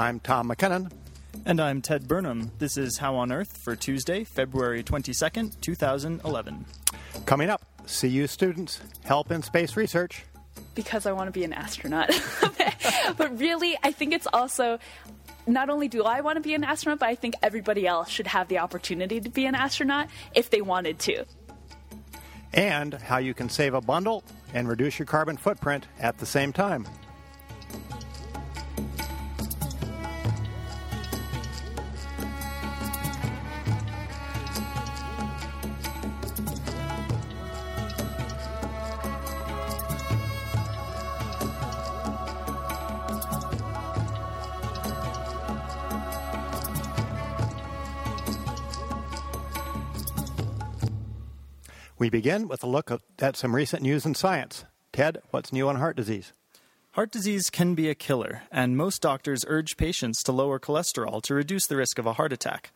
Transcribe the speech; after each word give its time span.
I'm 0.00 0.18
Tom 0.18 0.48
McKinnon. 0.48 0.90
And 1.44 1.60
I'm 1.60 1.82
Ted 1.82 2.08
Burnham. 2.08 2.52
This 2.58 2.78
is 2.78 2.96
How 2.96 3.16
on 3.16 3.30
Earth 3.30 3.58
for 3.58 3.76
Tuesday, 3.76 4.24
February 4.24 4.82
22nd, 4.82 5.60
2011. 5.60 6.64
Coming 7.26 7.50
up, 7.50 7.62
CU 7.86 8.26
students 8.26 8.80
help 9.04 9.30
in 9.30 9.42
space 9.42 9.76
research. 9.76 10.24
Because 10.74 11.04
I 11.04 11.12
want 11.12 11.28
to 11.28 11.32
be 11.32 11.44
an 11.44 11.52
astronaut. 11.52 12.08
but 13.18 13.38
really, 13.38 13.76
I 13.82 13.92
think 13.92 14.14
it's 14.14 14.26
also 14.32 14.78
not 15.46 15.68
only 15.68 15.86
do 15.86 16.04
I 16.04 16.22
want 16.22 16.36
to 16.36 16.40
be 16.40 16.54
an 16.54 16.64
astronaut, 16.64 17.00
but 17.00 17.10
I 17.10 17.14
think 17.14 17.34
everybody 17.42 17.86
else 17.86 18.08
should 18.08 18.28
have 18.28 18.48
the 18.48 18.60
opportunity 18.60 19.20
to 19.20 19.28
be 19.28 19.44
an 19.44 19.54
astronaut 19.54 20.08
if 20.34 20.48
they 20.48 20.62
wanted 20.62 20.98
to. 21.00 21.26
And 22.54 22.94
how 22.94 23.18
you 23.18 23.34
can 23.34 23.50
save 23.50 23.74
a 23.74 23.82
bundle 23.82 24.24
and 24.54 24.66
reduce 24.66 24.98
your 24.98 25.04
carbon 25.04 25.36
footprint 25.36 25.88
at 25.98 26.16
the 26.16 26.26
same 26.26 26.54
time. 26.54 26.86
We 52.00 52.08
begin 52.08 52.48
with 52.48 52.64
a 52.64 52.66
look 52.66 52.90
at 53.18 53.36
some 53.36 53.54
recent 53.54 53.82
news 53.82 54.06
in 54.06 54.14
science. 54.14 54.64
Ted, 54.90 55.18
what's 55.32 55.52
new 55.52 55.68
on 55.68 55.76
heart 55.76 55.96
disease? 55.96 56.32
Heart 56.92 57.12
disease 57.12 57.50
can 57.50 57.74
be 57.74 57.90
a 57.90 57.94
killer, 57.94 58.44
and 58.50 58.74
most 58.74 59.02
doctors 59.02 59.44
urge 59.46 59.76
patients 59.76 60.22
to 60.22 60.32
lower 60.32 60.58
cholesterol 60.58 61.20
to 61.24 61.34
reduce 61.34 61.66
the 61.66 61.76
risk 61.76 61.98
of 61.98 62.06
a 62.06 62.14
heart 62.14 62.32
attack. 62.32 62.72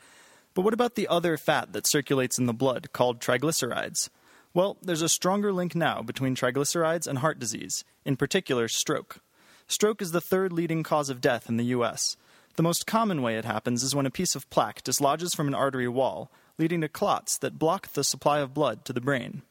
But 0.52 0.60
what 0.60 0.74
about 0.74 0.94
the 0.94 1.08
other 1.08 1.38
fat 1.38 1.72
that 1.72 1.88
circulates 1.88 2.38
in 2.38 2.44
the 2.44 2.52
blood, 2.52 2.92
called 2.92 3.18
triglycerides? 3.18 4.10
Well, 4.52 4.76
there's 4.82 5.00
a 5.00 5.08
stronger 5.08 5.54
link 5.54 5.74
now 5.74 6.02
between 6.02 6.36
triglycerides 6.36 7.06
and 7.06 7.20
heart 7.20 7.38
disease, 7.38 7.82
in 8.04 8.16
particular, 8.16 8.68
stroke. 8.68 9.20
Stroke 9.66 10.02
is 10.02 10.12
the 10.12 10.20
third 10.20 10.52
leading 10.52 10.82
cause 10.82 11.08
of 11.08 11.22
death 11.22 11.48
in 11.48 11.56
the 11.56 11.72
U.S. 11.76 12.18
The 12.56 12.62
most 12.62 12.86
common 12.86 13.20
way 13.20 13.36
it 13.36 13.44
happens 13.44 13.82
is 13.82 13.96
when 13.96 14.06
a 14.06 14.10
piece 14.10 14.36
of 14.36 14.48
plaque 14.48 14.84
dislodges 14.84 15.34
from 15.34 15.48
an 15.48 15.54
artery 15.54 15.88
wall, 15.88 16.30
leading 16.56 16.82
to 16.82 16.88
clots 16.88 17.36
that 17.38 17.58
block 17.58 17.88
the 17.88 18.04
supply 18.04 18.38
of 18.38 18.54
blood 18.54 18.84
to 18.84 18.92
the 18.92 19.00
brain. 19.00 19.42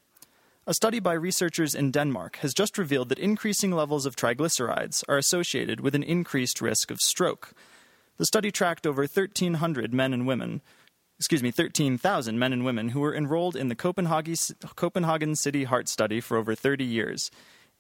A 0.66 0.74
study 0.74 1.02
by 1.02 1.12
researchers 1.12 1.76
in 1.76 1.92
Denmark 1.92 2.38
has 2.38 2.54
just 2.54 2.78
revealed 2.78 3.10
that 3.10 3.20
increasing 3.20 3.72
levels 3.72 4.06
of 4.06 4.16
triglycerides 4.16 5.04
are 5.10 5.18
associated 5.18 5.82
with 5.82 5.96
an 5.96 6.04
increased 6.04 6.62
risk 6.62 6.90
of 6.90 7.02
stroke. 7.02 7.54
The 8.16 8.26
study 8.26 8.52
tracked 8.52 8.88
over 8.88 9.02
1,300 9.02 9.94
men 9.94 10.14
and 10.14 10.26
women, 10.26 10.62
excuse 11.20 11.44
me, 11.44 11.52
13,000 11.52 12.40
men 12.40 12.54
and 12.54 12.64
women 12.64 12.90
who 12.90 13.02
were 13.02 13.14
enrolled 13.14 13.58
in 13.58 13.68
the 13.68 13.76
Copenhagen, 13.76 14.36
Copenhagen 14.78 15.36
City 15.36 15.66
Heart 15.66 15.90
Study 15.90 16.22
for 16.22 16.38
over 16.38 16.56
30 16.56 16.86
years. 16.86 17.30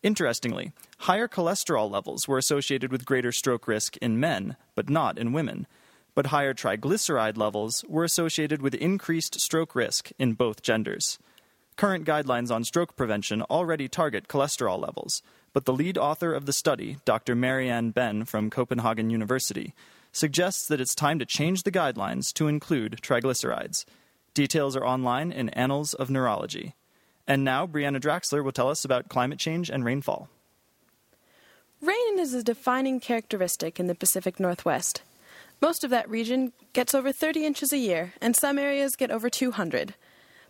Interestingly, 0.03 0.73
higher 0.99 1.27
cholesterol 1.27 1.89
levels 1.89 2.27
were 2.27 2.37
associated 2.37 2.91
with 2.91 3.05
greater 3.05 3.31
stroke 3.31 3.67
risk 3.67 3.97
in 3.97 4.19
men, 4.19 4.57
but 4.75 4.89
not 4.89 5.17
in 5.17 5.33
women 5.33 5.65
but 6.15 6.27
higher 6.27 6.53
triglyceride 6.53 7.37
levels 7.37 7.83
were 7.87 8.03
associated 8.03 8.61
with 8.61 8.75
increased 8.75 9.39
stroke 9.39 9.75
risk 9.75 10.11
in 10.19 10.33
both 10.33 10.61
genders. 10.61 11.17
Current 11.75 12.05
guidelines 12.05 12.51
on 12.51 12.63
stroke 12.63 12.95
prevention 12.95 13.41
already 13.43 13.87
target 13.87 14.27
cholesterol 14.27 14.79
levels, 14.79 15.23
but 15.53 15.65
the 15.65 15.73
lead 15.73 15.97
author 15.97 16.33
of 16.33 16.45
the 16.45 16.53
study, 16.53 16.97
Dr. 17.03 17.35
Marianne 17.35 17.89
Benn 17.91 18.25
from 18.25 18.52
Copenhagen 18.52 19.09
University, 19.09 19.73
suggests 20.11 20.67
that 20.67 20.80
it's 20.80 20.93
time 20.93 21.17
to 21.17 21.25
change 21.25 21.63
the 21.63 21.71
guidelines 21.71 22.31
to 22.33 22.47
include 22.47 22.99
triglycerides. 23.02 23.86
Details 24.36 24.75
are 24.75 24.86
online 24.86 25.31
in 25.31 25.49
Annals 25.49 25.95
of 25.95 26.11
Neurology. 26.11 26.75
And 27.28 27.44
now, 27.44 27.66
Breanna 27.66 28.00
Draxler 28.00 28.44
will 28.44 28.52
tell 28.52 28.70
us 28.70 28.84
about 28.84 29.10
climate 29.10 29.39
change 29.39 29.70
and 29.70 29.86
rainfall. 29.86 30.30
Rain 31.82 32.20
is 32.20 32.34
a 32.34 32.44
defining 32.44 33.00
characteristic 33.00 33.80
in 33.80 33.88
the 33.88 33.95
Pacific 33.95 34.39
Northwest. 34.39 35.02
Most 35.61 35.84
of 35.84 35.89
that 35.89 36.10
region 36.10 36.52
gets 36.73 36.94
over 36.94 37.11
30 37.11 37.45
inches 37.45 37.72
a 37.72 37.78
year, 37.78 38.14
and 38.22 38.36
some 38.36 38.58
areas 38.58 38.95
get 38.95 39.11
over 39.11 39.30
200. 39.30 39.95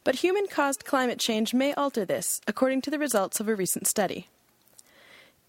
But 0.04 0.16
human 0.16 0.48
caused 0.48 0.86
climate 0.86 1.20
change 1.20 1.54
may 1.54 1.74
alter 1.74 2.06
this, 2.06 2.42
according 2.48 2.82
to 2.82 2.92
the 2.92 3.00
results 3.00 3.40
of 3.40 3.48
a 3.48 3.56
recent 3.56 3.88
study. 3.88 4.28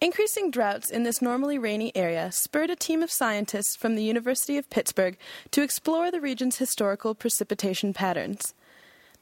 Increasing 0.00 0.50
droughts 0.50 0.90
in 0.90 1.02
this 1.02 1.22
normally 1.22 1.58
rainy 1.58 1.90
area 1.96 2.30
spurred 2.30 2.68
a 2.68 2.76
team 2.76 3.02
of 3.02 3.10
scientists 3.10 3.74
from 3.74 3.94
the 3.94 4.04
University 4.04 4.58
of 4.58 4.68
Pittsburgh 4.68 5.16
to 5.50 5.62
explore 5.62 6.10
the 6.10 6.20
region's 6.20 6.58
historical 6.58 7.14
precipitation 7.14 7.94
patterns. 7.94 8.52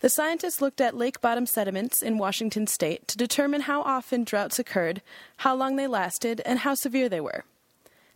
The 0.03 0.09
scientists 0.09 0.61
looked 0.61 0.81
at 0.81 0.97
lake 0.97 1.21
bottom 1.21 1.47
sediments 1.47 2.03
in 2.03 2.19
Washington 2.19 2.67
state 2.67 3.07
to 3.07 3.17
determine 3.17 3.63
how 3.63 3.83
often 3.83 4.25
droughts 4.25 4.59
occurred, 4.59 5.01
how 5.39 5.55
long 5.55 5.77
they 5.77 5.87
lasted, 5.87 6.43
and 6.45 6.59
how 6.59 6.75
severe 6.75 7.09
they 7.09 7.21
were. 7.21 7.45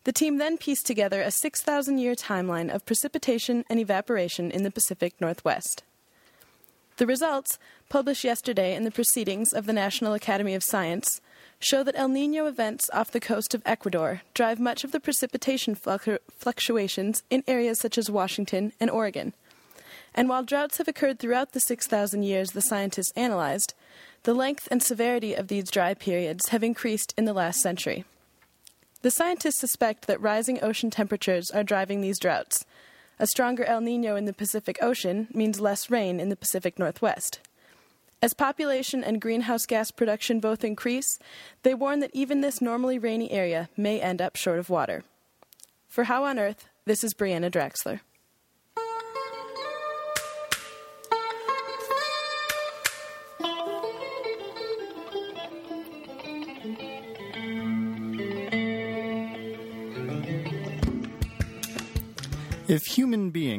The 0.03 0.13
team 0.13 0.39
then 0.39 0.59
pieced 0.59 0.85
together 0.85 1.23
a 1.23 1.31
6,000 1.31 1.99
year 1.99 2.17
timeline 2.17 2.75
of 2.75 2.85
precipitation 2.87 3.65
and 3.71 3.79
evaporation 3.79 4.51
in 4.51 4.65
the 4.65 4.73
Pacific 4.73 5.15
Northwest. 5.21 5.85
The 6.97 7.07
results, 7.07 7.57
published 7.89 8.25
yesterday 8.25 8.75
in 8.75 8.83
the 8.83 8.91
Proceedings 8.91 9.53
of 9.53 9.67
the 9.67 9.73
National 9.73 10.13
Academy 10.13 10.55
of 10.55 10.65
Science, 10.65 11.21
show 11.61 11.85
that 11.85 11.97
El 11.97 12.09
Nino 12.09 12.47
events 12.47 12.91
off 12.93 13.13
the 13.13 13.21
coast 13.21 13.55
of 13.55 13.63
Ecuador 13.65 14.23
drive 14.35 14.59
much 14.59 14.83
of 14.83 14.91
the 14.91 14.99
precipitation 14.99 15.77
fluctuations 15.77 17.23
in 17.31 17.45
areas 17.47 17.79
such 17.79 17.97
as 17.97 18.11
Washington 18.11 18.73
and 18.81 18.91
Oregon. 18.91 19.35
And 20.17 20.31
while 20.31 20.43
droughts 20.43 20.79
have 20.79 20.89
occurred 20.89 21.19
throughout 21.19 21.53
the 21.53 21.61
6,000 21.61 22.23
years 22.23 22.53
the 22.53 22.63
scientists 22.63 23.13
analyzed, 23.15 23.75
the 24.23 24.35
length 24.35 24.67
and 24.71 24.83
severity 24.83 25.35
of 25.35 25.49
these 25.49 25.71
dry 25.71 25.93
periods 25.93 26.49
have 26.49 26.65
increased 26.65 27.13
in 27.19 27.27
the 27.27 27.35
last 27.35 27.61
century. 27.61 28.07
The 29.03 29.11
scientists 29.11 29.61
suspect 29.61 30.07
that 30.07 30.21
rising 30.21 30.59
ocean 30.65 30.91
temperatures 30.91 31.51
are 31.51 31.63
driving 31.63 32.01
these 32.01 32.19
droughts. 32.19 32.65
A 33.19 33.27
stronger 33.27 33.65
El 33.65 33.83
Nino 33.83 34.17
in 34.17 34.25
the 34.25 34.33
Pacific 34.33 34.79
Ocean 34.83 35.29
means 35.33 35.61
less 35.61 35.91
rain 35.91 36.19
in 36.19 36.31
the 36.31 36.35
Pacific 36.35 36.79
Northwest. 36.79 37.41
As 38.23 38.33
population 38.33 39.05
and 39.05 39.21
greenhouse 39.21 39.67
gas 39.67 39.91
production 39.91 40.41
both 40.41 40.65
increase, 40.65 41.19
they 41.63 41.75
warn 41.75 42.01
that 42.01 42.11
even 42.15 42.41
this 42.41 42.63
normally 42.63 42.99
rainy 42.99 43.31
area 43.31 43.69
may 43.77 44.01
end 44.01 44.23
up 44.23 44.35
short 44.35 44.59
of 44.59 44.71
water. 44.71 45.05
For 45.89 46.05
How 46.05 46.25
on 46.25 46.39
Earth, 46.39 46.69
this 46.87 47.05
is 47.05 47.15
Breanna 47.15 47.51
Draxler. 47.51 48.01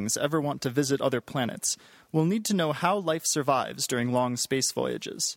Beings 0.08 0.24
ever 0.24 0.40
want 0.40 0.62
to 0.62 0.70
visit 0.70 1.02
other 1.02 1.20
planets, 1.20 1.76
we'll 2.14 2.24
need 2.24 2.46
to 2.46 2.54
know 2.54 2.72
how 2.72 2.98
life 2.98 3.24
survives 3.26 3.86
during 3.86 4.14
long 4.14 4.38
space 4.38 4.72
voyages. 4.72 5.36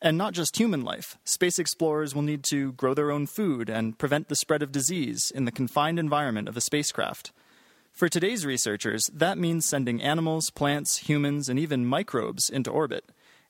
And 0.00 0.16
not 0.16 0.32
just 0.32 0.56
human 0.56 0.82
life, 0.82 1.18
space 1.24 1.58
explorers 1.58 2.14
will 2.14 2.22
need 2.22 2.42
to 2.44 2.72
grow 2.72 2.94
their 2.94 3.10
own 3.10 3.26
food 3.26 3.68
and 3.68 3.98
prevent 3.98 4.28
the 4.28 4.36
spread 4.36 4.62
of 4.62 4.72
disease 4.72 5.30
in 5.34 5.44
the 5.44 5.52
confined 5.52 5.98
environment 5.98 6.48
of 6.48 6.56
a 6.56 6.62
spacecraft. 6.62 7.32
For 7.92 8.08
today's 8.08 8.46
researchers, 8.46 9.10
that 9.12 9.36
means 9.36 9.68
sending 9.68 10.00
animals, 10.00 10.48
plants, 10.48 11.08
humans, 11.08 11.50
and 11.50 11.58
even 11.58 11.84
microbes 11.84 12.48
into 12.48 12.70
orbit, 12.70 13.04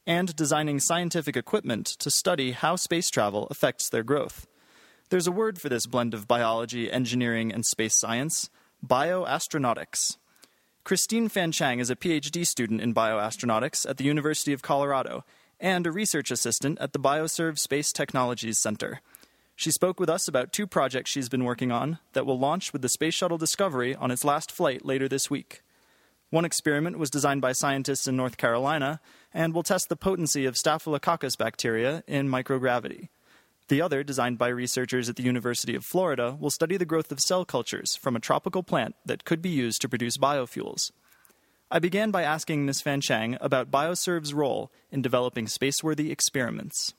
and 0.04 0.34
designing 0.34 0.80
scientific 0.80 1.36
equipment 1.36 1.86
to 2.00 2.10
study 2.10 2.52
how 2.52 2.74
space 2.74 3.08
travel 3.08 3.46
affects 3.50 3.88
their 3.88 4.04
growth. 4.04 4.48
There's 5.10 5.28
a 5.28 5.38
word 5.42 5.60
for 5.60 5.68
this 5.68 5.86
blend 5.86 6.12
of 6.12 6.26
biology, 6.26 6.90
engineering, 6.90 7.52
and 7.52 7.64
space 7.64 7.96
science 8.00 8.50
Bioastronautics. 8.84 10.16
Christine 10.86 11.28
Fanchiang 11.28 11.80
is 11.80 11.90
a 11.90 11.96
PhD 11.96 12.46
student 12.46 12.80
in 12.80 12.94
bioastronautics 12.94 13.90
at 13.90 13.96
the 13.96 14.04
University 14.04 14.52
of 14.52 14.62
Colorado 14.62 15.24
and 15.58 15.84
a 15.84 15.90
research 15.90 16.30
assistant 16.30 16.78
at 16.80 16.92
the 16.92 17.00
BioServe 17.00 17.58
Space 17.58 17.92
Technologies 17.92 18.60
Center. 18.60 19.00
She 19.56 19.72
spoke 19.72 19.98
with 19.98 20.08
us 20.08 20.28
about 20.28 20.52
two 20.52 20.64
projects 20.64 21.10
she's 21.10 21.28
been 21.28 21.42
working 21.42 21.72
on 21.72 21.98
that 22.12 22.24
will 22.24 22.38
launch 22.38 22.72
with 22.72 22.82
the 22.82 22.88
Space 22.88 23.14
Shuttle 23.14 23.36
Discovery 23.36 23.96
on 23.96 24.12
its 24.12 24.24
last 24.24 24.52
flight 24.52 24.84
later 24.84 25.08
this 25.08 25.28
week. 25.28 25.60
One 26.30 26.44
experiment 26.44 27.00
was 27.00 27.10
designed 27.10 27.42
by 27.42 27.50
scientists 27.50 28.06
in 28.06 28.16
North 28.16 28.36
Carolina 28.36 29.00
and 29.34 29.52
will 29.54 29.64
test 29.64 29.88
the 29.88 29.96
potency 29.96 30.46
of 30.46 30.56
Staphylococcus 30.56 31.34
bacteria 31.34 32.04
in 32.06 32.28
microgravity. 32.28 33.08
The 33.68 33.80
other, 33.80 34.04
designed 34.04 34.38
by 34.38 34.48
researchers 34.48 35.08
at 35.08 35.16
the 35.16 35.24
University 35.24 35.74
of 35.74 35.84
Florida, 35.84 36.36
will 36.38 36.50
study 36.50 36.76
the 36.76 36.84
growth 36.84 37.10
of 37.10 37.18
cell 37.18 37.44
cultures 37.44 37.96
from 37.96 38.14
a 38.14 38.20
tropical 38.20 38.62
plant 38.62 38.94
that 39.04 39.24
could 39.24 39.42
be 39.42 39.48
used 39.48 39.80
to 39.82 39.88
produce 39.88 40.16
biofuels. 40.16 40.92
I 41.68 41.80
began 41.80 42.12
by 42.12 42.22
asking 42.22 42.64
Ms. 42.64 42.80
Fanchiang 42.80 43.36
about 43.40 43.72
BioServe's 43.72 44.32
role 44.32 44.70
in 44.92 45.02
developing 45.02 45.46
spaceworthy 45.46 46.12
experiments. 46.12 46.94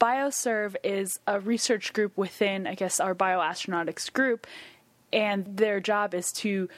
BioServe 0.00 0.76
is 0.84 1.18
a 1.26 1.40
research 1.40 1.92
group 1.92 2.16
within, 2.16 2.68
I 2.68 2.76
guess, 2.76 3.00
our 3.00 3.14
bioastronautics 3.14 4.12
group, 4.12 4.46
and 5.12 5.56
their 5.56 5.80
job 5.80 6.14
is 6.14 6.30
to 6.36 6.68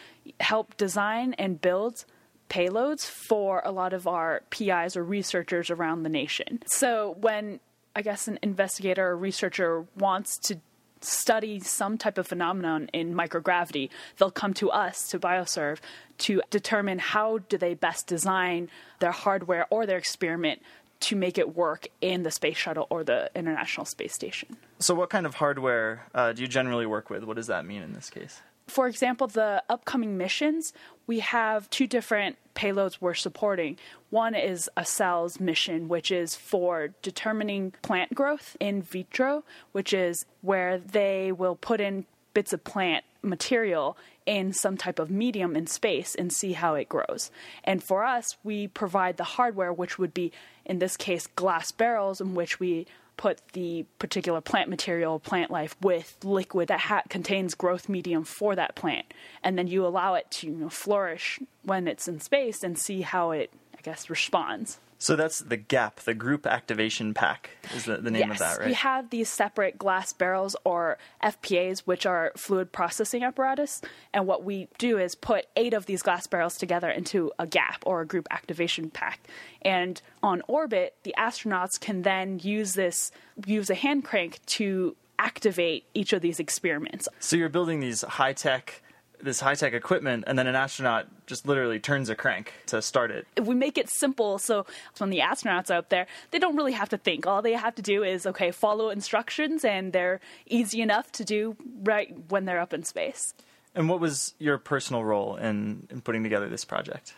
help 0.41 0.79
design 0.79 1.35
and 1.35 1.61
build 1.61 2.07
payloads 2.49 3.05
for 3.29 3.61
a 3.65 3.71
lot 3.71 3.93
of 3.93 4.07
our 4.07 4.43
PIs 4.49 4.97
or 4.97 5.05
researchers 5.05 5.71
around 5.71 6.03
the 6.03 6.09
nation. 6.09 6.61
So 6.67 7.17
when 7.21 7.61
I 7.95 8.03
guess 8.03 8.29
an 8.29 8.39
investigator 8.43 9.09
or 9.09 9.17
researcher 9.17 9.87
wants 9.97 10.39
to 10.39 10.59
study 11.05 11.61
some 11.61 11.99
type 11.99 12.17
of 12.19 12.27
phenomenon 12.27 12.89
in 12.93 13.15
microgravity, 13.15 13.91
they'll 14.17 14.31
come 14.31 14.55
to 14.55 14.71
us 14.71 15.09
to 15.11 15.19
BioServe 15.19 15.79
to 16.19 16.41
determine 16.51 16.99
how 16.99 17.39
do 17.39 17.59
they 17.59 17.75
best 17.75 18.07
design 18.07 18.71
their 19.01 19.11
hardware 19.11 19.67
or 19.71 19.85
their 19.85 19.99
experiment 19.99 20.63
to 21.01 21.17
make 21.17 21.37
it 21.37 21.57
work 21.57 21.89
in 22.01 22.23
the 22.23 22.31
space 22.31 22.57
shuttle 22.57 22.87
or 22.89 23.03
the 23.03 23.31
International 23.35 23.85
Space 23.85 24.15
Station. 24.15 24.57
So, 24.79 24.95
what 24.95 25.11
kind 25.11 25.27
of 25.27 25.35
hardware 25.35 26.07
uh, 26.15 26.33
do 26.33 26.43
you 26.43 26.49
generally 26.49 26.87
work 26.87 27.11
with? 27.11 27.25
What 27.25 27.37
does 27.37 27.49
that 27.49 27.67
mean 27.67 27.83
in 27.83 27.93
this 27.93 28.09
case? 28.09 28.41
For 28.69 28.87
example, 28.87 29.27
the 29.27 29.63
upcoming 29.69 30.17
missions, 30.17 30.73
we 31.13 31.21
have 31.21 31.69
two 31.69 31.87
different 31.87 32.39
payloads 32.55 32.97
we're 32.99 33.13
supporting. 33.13 33.77
One 34.09 34.35
is 34.35 34.71
a 34.79 34.87
cell's 34.87 35.39
mission, 35.39 35.87
which 35.87 36.11
is 36.11 36.35
for 36.35 36.95
determining 37.03 37.75
plant 37.83 38.15
growth 38.15 38.57
in 38.59 38.81
vitro, 38.81 39.45
which 39.73 39.93
is 39.93 40.25
where 40.41 40.79
they 40.79 41.31
will 41.31 41.55
put 41.55 41.83
in 41.83 42.07
bits 42.33 42.55
of 42.55 42.65
plant 42.65 43.05
material 43.21 43.99
in 44.25 44.55
some 44.55 44.79
type 44.79 44.99
of 44.99 45.11
medium 45.11 45.55
in 45.55 45.67
space 45.67 46.15
and 46.15 46.33
see 46.33 46.55
how 46.55 46.77
it 46.77 46.89
grows. 46.89 47.31
And 47.63 47.85
for 47.85 48.05
us, 48.05 48.39
we 48.43 48.67
provide 48.67 49.19
the 49.19 49.25
hardware, 49.37 49.71
which 49.71 49.99
would 49.99 50.15
be, 50.15 50.33
in 50.65 50.79
this 50.79 50.97
case, 50.97 51.27
glass 51.27 51.73
barrels 51.73 52.23
in 52.23 52.35
which 52.35 52.59
we 52.59 52.87
put 53.17 53.41
the 53.53 53.85
particular 53.99 54.41
plant 54.41 54.69
material, 54.69 55.19
plant 55.19 55.51
life, 55.51 55.77
with 55.81 56.17
liquid 56.25 56.69
that 56.69 56.81
ha- 56.81 57.03
contains 57.09 57.55
growth 57.55 57.89
medium 57.89 58.25
for 58.25 58.55
that 58.57 58.75
plant. 58.75 59.07
And 59.43 59.59
then 59.59 59.67
you 59.67 59.87
allow 59.87 60.15
it 60.15 60.31
to 60.33 60.47
you 60.47 60.53
know, 60.53 60.69
flourish 60.69 61.39
when 61.63 61.89
it's 61.89 62.09
in 62.09 62.21
space 62.21 62.63
and 62.63 62.79
see 62.79 63.03
how 63.03 63.31
it, 63.31 63.53
I 63.77 63.81
guess, 63.83 64.11
responds. 64.11 64.79
So 65.03 65.17
that's 65.17 65.41
the 65.41 65.57
GAP, 65.57 65.99
the 66.03 66.15
Group 66.15 66.47
Activation 66.47 67.13
Pack, 67.13 67.51
is 67.75 67.87
the, 67.87 67.97
the 67.97 68.13
name 68.13 68.29
yes, 68.29 68.31
of 68.31 68.39
that, 68.39 68.59
right? 68.61 68.69
We 68.69 68.75
have 68.75 69.11
these 69.11 69.29
separate 69.29 69.77
glass 69.77 70.13
barrels 70.13 70.55
or 70.63 70.97
FPAs, 71.25 71.81
which 71.81 72.07
are 72.07 72.31
fluid 72.37 72.71
processing 72.71 73.25
apparatus. 73.25 73.83
And 74.15 74.29
what 74.29 74.45
we 74.45 74.69
do 74.79 74.99
is 74.99 75.17
put 75.17 75.47
eight 75.57 75.75
of 75.75 75.87
these 75.87 76.03
glass 76.03 76.29
barrels 76.29 76.57
together 76.57 76.89
into 76.89 77.33
a 77.37 77.49
GAP 77.49 77.83
or 77.85 78.03
a 78.03 78.07
Group 78.07 78.29
Activation 78.31 78.91
Pack. 78.91 79.19
And 79.63 80.01
on 80.23 80.41
orbit, 80.47 80.95
the 81.03 81.17
astronauts 81.19 81.81
can 81.81 82.03
then 82.03 82.39
use 82.39 82.75
this, 82.75 83.11
use 83.45 83.71
a 83.71 83.75
hand 83.75 84.05
crank 84.05 84.39
to 84.47 84.95
activate 85.19 85.85
each 85.95 86.13
of 86.13 86.23
these 86.23 86.39
experiments. 86.39 87.09
So 87.19 87.35
you're 87.35 87.49
building 87.49 87.81
these 87.81 88.03
high 88.03 88.35
tech 88.35 88.83
this 89.23 89.41
high 89.41 89.55
tech 89.55 89.73
equipment, 89.73 90.25
and 90.27 90.39
then 90.39 90.47
an 90.47 90.55
astronaut 90.55 91.07
just 91.27 91.47
literally 91.47 91.79
turns 91.79 92.09
a 92.09 92.15
crank 92.15 92.53
to 92.67 92.83
start 92.83 93.11
it. 93.11 93.27
We 93.41 93.55
make 93.55 93.79
it 93.79 93.89
simple 93.89 94.39
so 94.39 94.67
when 94.99 95.11
the 95.11 95.21
astronauts 95.21 95.71
are 95.71 95.75
out 95.75 95.91
there, 95.91 96.07
they 96.31 96.39
don't 96.39 96.57
really 96.57 96.73
have 96.73 96.89
to 96.91 96.99
think. 96.99 97.27
All 97.27 97.43
they 97.43 97.53
have 97.53 97.75
to 97.77 97.83
do 97.83 98.03
is, 98.03 98.27
okay, 98.27 98.51
follow 98.51 98.91
instructions, 98.91 99.65
and 99.65 99.93
they're 99.93 100.21
easy 100.47 100.81
enough 100.81 101.11
to 101.13 101.25
do 101.25 101.57
right 101.83 102.15
when 102.29 102.45
they're 102.45 102.61
up 102.61 102.73
in 102.73 102.85
space. 102.85 103.35
And 103.75 103.89
what 103.89 104.01
was 104.01 104.35
your 104.39 104.59
personal 104.59 105.05
role 105.05 105.37
in, 105.37 105.87
in 105.91 106.01
putting 106.03 106.23
together 106.23 106.49
this 106.49 106.65
project? 106.65 107.15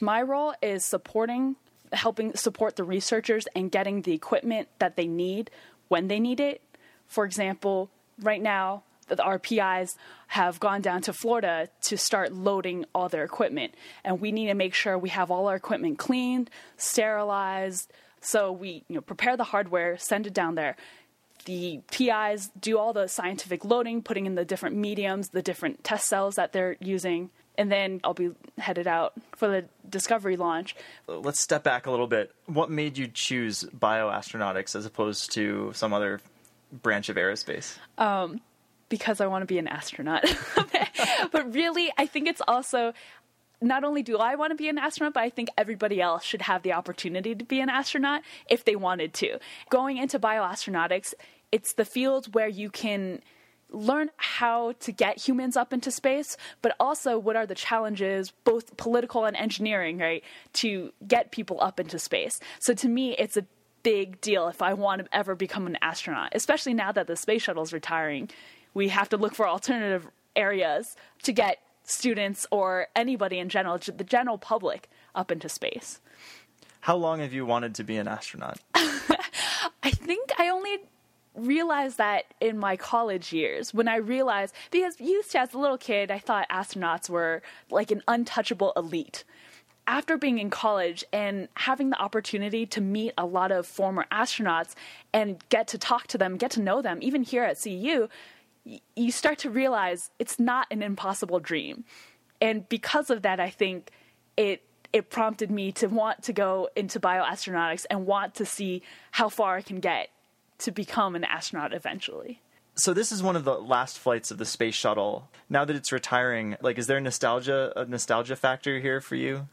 My 0.00 0.20
role 0.20 0.54
is 0.60 0.84
supporting, 0.84 1.56
helping 1.92 2.34
support 2.34 2.76
the 2.76 2.84
researchers 2.84 3.46
and 3.54 3.70
getting 3.70 4.02
the 4.02 4.12
equipment 4.12 4.68
that 4.80 4.96
they 4.96 5.06
need 5.06 5.50
when 5.88 6.08
they 6.08 6.20
need 6.20 6.40
it. 6.40 6.60
For 7.06 7.24
example, 7.24 7.90
right 8.20 8.42
now, 8.42 8.82
our 9.20 9.38
PIs 9.38 9.96
have 10.28 10.60
gone 10.60 10.80
down 10.80 11.02
to 11.02 11.12
Florida 11.12 11.68
to 11.82 11.96
start 11.96 12.32
loading 12.32 12.84
all 12.94 13.08
their 13.08 13.24
equipment. 13.24 13.74
And 14.04 14.20
we 14.20 14.32
need 14.32 14.46
to 14.46 14.54
make 14.54 14.74
sure 14.74 14.98
we 14.98 15.10
have 15.10 15.30
all 15.30 15.48
our 15.48 15.56
equipment 15.56 15.98
cleaned, 15.98 16.50
sterilized. 16.76 17.92
So 18.20 18.50
we 18.52 18.84
you 18.88 18.96
know, 18.96 19.00
prepare 19.00 19.36
the 19.36 19.44
hardware, 19.44 19.98
send 19.98 20.26
it 20.26 20.32
down 20.32 20.54
there. 20.54 20.76
The 21.44 21.80
PIs 21.90 22.50
do 22.58 22.78
all 22.78 22.92
the 22.92 23.06
scientific 23.06 23.64
loading, 23.64 24.02
putting 24.02 24.24
in 24.24 24.34
the 24.34 24.44
different 24.44 24.76
mediums, 24.76 25.28
the 25.28 25.42
different 25.42 25.84
test 25.84 26.08
cells 26.08 26.36
that 26.36 26.52
they're 26.52 26.76
using. 26.80 27.30
And 27.56 27.70
then 27.70 28.00
I'll 28.02 28.14
be 28.14 28.30
headed 28.58 28.86
out 28.86 29.12
for 29.36 29.48
the 29.48 29.64
Discovery 29.88 30.36
launch. 30.36 30.74
Let's 31.06 31.40
step 31.40 31.62
back 31.62 31.86
a 31.86 31.90
little 31.90 32.06
bit. 32.06 32.32
What 32.46 32.70
made 32.70 32.98
you 32.98 33.06
choose 33.06 33.62
bioastronautics 33.64 34.74
as 34.74 34.86
opposed 34.86 35.32
to 35.32 35.70
some 35.74 35.92
other 35.92 36.20
branch 36.72 37.08
of 37.08 37.16
aerospace? 37.16 37.76
Um, 37.98 38.40
because 38.88 39.20
I 39.20 39.26
want 39.26 39.42
to 39.42 39.46
be 39.46 39.58
an 39.58 39.68
astronaut. 39.68 40.24
but 41.32 41.54
really, 41.54 41.92
I 41.96 42.06
think 42.06 42.28
it's 42.28 42.42
also 42.46 42.92
not 43.60 43.84
only 43.84 44.02
do 44.02 44.18
I 44.18 44.34
want 44.34 44.50
to 44.50 44.56
be 44.56 44.68
an 44.68 44.78
astronaut, 44.78 45.14
but 45.14 45.22
I 45.22 45.30
think 45.30 45.48
everybody 45.56 46.00
else 46.00 46.24
should 46.24 46.42
have 46.42 46.62
the 46.62 46.72
opportunity 46.72 47.34
to 47.34 47.44
be 47.44 47.60
an 47.60 47.68
astronaut 47.68 48.22
if 48.48 48.64
they 48.64 48.76
wanted 48.76 49.14
to. 49.14 49.38
Going 49.70 49.96
into 49.96 50.18
bioastronautics, 50.18 51.14
it's 51.50 51.72
the 51.72 51.84
field 51.84 52.34
where 52.34 52.48
you 52.48 52.70
can 52.70 53.20
learn 53.70 54.10
how 54.16 54.72
to 54.72 54.92
get 54.92 55.18
humans 55.18 55.56
up 55.56 55.72
into 55.72 55.90
space, 55.90 56.36
but 56.62 56.76
also 56.78 57.18
what 57.18 57.36
are 57.36 57.46
the 57.46 57.54
challenges, 57.54 58.32
both 58.44 58.76
political 58.76 59.24
and 59.24 59.36
engineering, 59.36 59.98
right, 59.98 60.22
to 60.52 60.92
get 61.06 61.32
people 61.32 61.60
up 61.60 61.80
into 61.80 61.98
space. 61.98 62.38
So 62.60 62.74
to 62.74 62.88
me, 62.88 63.16
it's 63.18 63.36
a 63.36 63.46
big 63.82 64.20
deal 64.20 64.48
if 64.48 64.62
I 64.62 64.74
want 64.74 65.04
to 65.04 65.16
ever 65.16 65.34
become 65.34 65.66
an 65.66 65.76
astronaut, 65.82 66.32
especially 66.34 66.74
now 66.74 66.92
that 66.92 67.06
the 67.06 67.16
space 67.16 67.42
shuttle 67.42 67.62
is 67.62 67.72
retiring 67.72 68.30
we 68.74 68.88
have 68.88 69.08
to 69.10 69.16
look 69.16 69.34
for 69.34 69.48
alternative 69.48 70.08
areas 70.36 70.96
to 71.22 71.32
get 71.32 71.58
students 71.84 72.46
or 72.50 72.88
anybody 72.96 73.38
in 73.38 73.48
general, 73.48 73.78
the 73.78 74.04
general 74.04 74.38
public, 74.38 74.88
up 75.14 75.30
into 75.30 75.48
space. 75.48 76.00
How 76.80 76.96
long 76.96 77.20
have 77.20 77.32
you 77.32 77.46
wanted 77.46 77.74
to 77.76 77.84
be 77.84 77.96
an 77.96 78.08
astronaut? 78.08 78.58
I 78.74 79.90
think 79.90 80.30
I 80.38 80.48
only 80.48 80.80
realized 81.34 81.98
that 81.98 82.24
in 82.40 82.58
my 82.58 82.76
college 82.76 83.32
years 83.32 83.74
when 83.74 83.88
I 83.88 83.96
realized 83.96 84.54
because 84.70 85.00
used 85.00 85.32
to 85.32 85.40
as 85.40 85.52
a 85.52 85.58
little 85.58 85.78
kid 85.78 86.10
I 86.10 86.18
thought 86.18 86.48
astronauts 86.48 87.10
were 87.10 87.42
like 87.70 87.90
an 87.90 88.02
untouchable 88.06 88.72
elite. 88.76 89.24
After 89.86 90.16
being 90.16 90.38
in 90.38 90.48
college 90.48 91.04
and 91.12 91.48
having 91.54 91.90
the 91.90 92.00
opportunity 92.00 92.64
to 92.66 92.80
meet 92.80 93.12
a 93.18 93.26
lot 93.26 93.52
of 93.52 93.66
former 93.66 94.06
astronauts 94.10 94.74
and 95.12 95.42
get 95.50 95.68
to 95.68 95.78
talk 95.78 96.06
to 96.06 96.18
them, 96.18 96.38
get 96.38 96.52
to 96.52 96.62
know 96.62 96.80
them, 96.80 97.00
even 97.02 97.22
here 97.22 97.44
at 97.44 97.60
CU, 97.60 98.08
you 98.64 99.10
start 99.10 99.38
to 99.38 99.50
realize 99.50 100.10
it's 100.18 100.38
not 100.38 100.66
an 100.70 100.82
impossible 100.82 101.38
dream. 101.38 101.84
And 102.40 102.68
because 102.68 103.10
of 103.10 103.22
that, 103.22 103.40
I 103.40 103.50
think 103.50 103.90
it 104.36 104.62
it 104.92 105.10
prompted 105.10 105.50
me 105.50 105.72
to 105.72 105.88
want 105.88 106.22
to 106.22 106.32
go 106.32 106.68
into 106.76 107.00
bioastronautics 107.00 107.84
and 107.90 108.06
want 108.06 108.34
to 108.36 108.46
see 108.46 108.80
how 109.10 109.28
far 109.28 109.56
I 109.56 109.60
can 109.60 109.80
get 109.80 110.08
to 110.58 110.70
become 110.70 111.16
an 111.16 111.24
astronaut 111.24 111.74
eventually. 111.74 112.40
So 112.76 112.94
this 112.94 113.10
is 113.10 113.20
one 113.20 113.34
of 113.34 113.44
the 113.44 113.58
last 113.58 113.98
flights 113.98 114.30
of 114.30 114.38
the 114.38 114.44
space 114.44 114.74
shuttle. 114.74 115.28
Now 115.48 115.64
that 115.64 115.74
it's 115.74 115.90
retiring, 115.90 116.56
like 116.60 116.78
is 116.78 116.86
there 116.86 116.98
a 116.98 117.00
nostalgia 117.00 117.72
a 117.76 117.84
nostalgia 117.86 118.36
factor 118.36 118.78
here 118.78 119.00
for 119.00 119.16
you? 119.16 119.48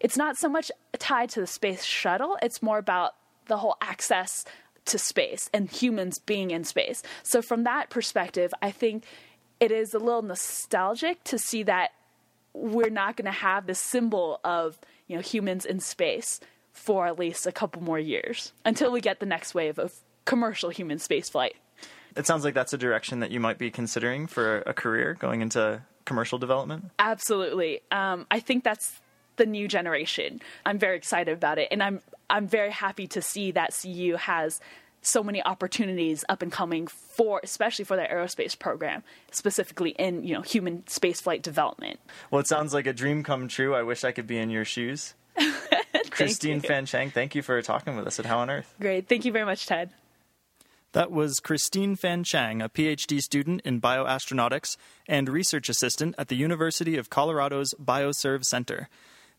It's 0.00 0.16
not 0.16 0.36
so 0.36 0.48
much 0.48 0.72
tied 0.98 1.28
to 1.30 1.40
the 1.40 1.46
space 1.46 1.84
shuttle, 1.84 2.38
it's 2.42 2.62
more 2.62 2.78
about 2.78 3.12
the 3.46 3.58
whole 3.58 3.76
access 3.80 4.44
to 4.86 4.98
space 4.98 5.48
and 5.52 5.70
humans 5.70 6.18
being 6.18 6.50
in 6.50 6.64
space. 6.64 7.02
So, 7.22 7.42
from 7.42 7.64
that 7.64 7.90
perspective, 7.90 8.52
I 8.62 8.70
think 8.70 9.04
it 9.60 9.70
is 9.70 9.94
a 9.94 9.98
little 9.98 10.22
nostalgic 10.22 11.22
to 11.24 11.38
see 11.38 11.62
that 11.64 11.92
we're 12.54 12.90
not 12.90 13.16
going 13.16 13.26
to 13.26 13.30
have 13.30 13.66
the 13.66 13.74
symbol 13.74 14.40
of 14.44 14.78
you 15.06 15.16
know 15.16 15.22
humans 15.22 15.64
in 15.64 15.80
space 15.80 16.40
for 16.72 17.06
at 17.06 17.18
least 17.18 17.46
a 17.46 17.52
couple 17.52 17.82
more 17.82 17.98
years 17.98 18.52
until 18.64 18.90
we 18.90 19.00
get 19.00 19.20
the 19.20 19.26
next 19.26 19.54
wave 19.54 19.78
of 19.78 19.92
commercial 20.24 20.70
human 20.70 20.98
spaceflight. 20.98 21.52
It 22.16 22.26
sounds 22.26 22.44
like 22.44 22.54
that's 22.54 22.72
a 22.72 22.78
direction 22.78 23.20
that 23.20 23.30
you 23.30 23.40
might 23.40 23.58
be 23.58 23.70
considering 23.70 24.26
for 24.26 24.58
a 24.66 24.74
career 24.74 25.14
going 25.14 25.40
into 25.40 25.82
commercial 26.04 26.38
development. 26.38 26.90
Absolutely. 26.98 27.80
Um, 27.90 28.26
I 28.30 28.40
think 28.40 28.64
that's 28.64 29.00
the 29.36 29.46
new 29.46 29.68
generation. 29.68 30.40
I'm 30.66 30.78
very 30.78 30.96
excited 30.96 31.32
about 31.32 31.58
it, 31.58 31.68
and 31.70 31.82
I'm 31.82 32.00
I'm 32.30 32.46
very 32.46 32.70
happy 32.70 33.06
to 33.08 33.22
see 33.22 33.50
that 33.52 33.76
CU 33.80 34.16
has 34.16 34.60
so 35.02 35.22
many 35.22 35.42
opportunities 35.42 36.24
up 36.28 36.42
and 36.42 36.52
coming 36.52 36.86
for 36.86 37.40
especially 37.42 37.84
for 37.84 37.96
the 37.96 38.04
aerospace 38.04 38.56
program 38.56 39.02
specifically 39.32 39.90
in 39.90 40.22
you 40.22 40.32
know 40.32 40.42
human 40.42 40.82
spaceflight 40.82 41.42
development. 41.42 41.98
Well 42.30 42.40
it 42.40 42.46
sounds 42.46 42.72
like 42.72 42.86
a 42.86 42.92
dream 42.92 43.24
come 43.24 43.48
true. 43.48 43.74
I 43.74 43.82
wish 43.82 44.04
i 44.04 44.12
could 44.12 44.26
be 44.26 44.38
in 44.38 44.50
your 44.50 44.64
shoes. 44.64 45.14
Christine 46.10 46.60
fan 46.60 46.86
chang 46.86 47.10
thank 47.10 47.34
you 47.34 47.42
for 47.42 47.60
talking 47.62 47.96
with 47.96 48.06
us 48.06 48.18
at 48.20 48.26
how 48.26 48.38
on 48.38 48.50
earth. 48.50 48.74
Great. 48.80 49.08
Thank 49.08 49.24
you 49.24 49.32
very 49.32 49.44
much 49.44 49.66
ted. 49.66 49.90
That 50.92 51.10
was 51.10 51.40
Christine 51.40 51.96
Fanchiang, 51.96 52.62
a 52.62 52.68
PhD 52.68 53.20
student 53.20 53.62
in 53.64 53.80
bioastronautics 53.80 54.76
and 55.08 55.26
research 55.26 55.70
assistant 55.70 56.14
at 56.18 56.28
the 56.28 56.36
University 56.36 56.98
of 56.98 57.08
Colorado's 57.08 57.72
BioServe 57.82 58.44
Center. 58.44 58.90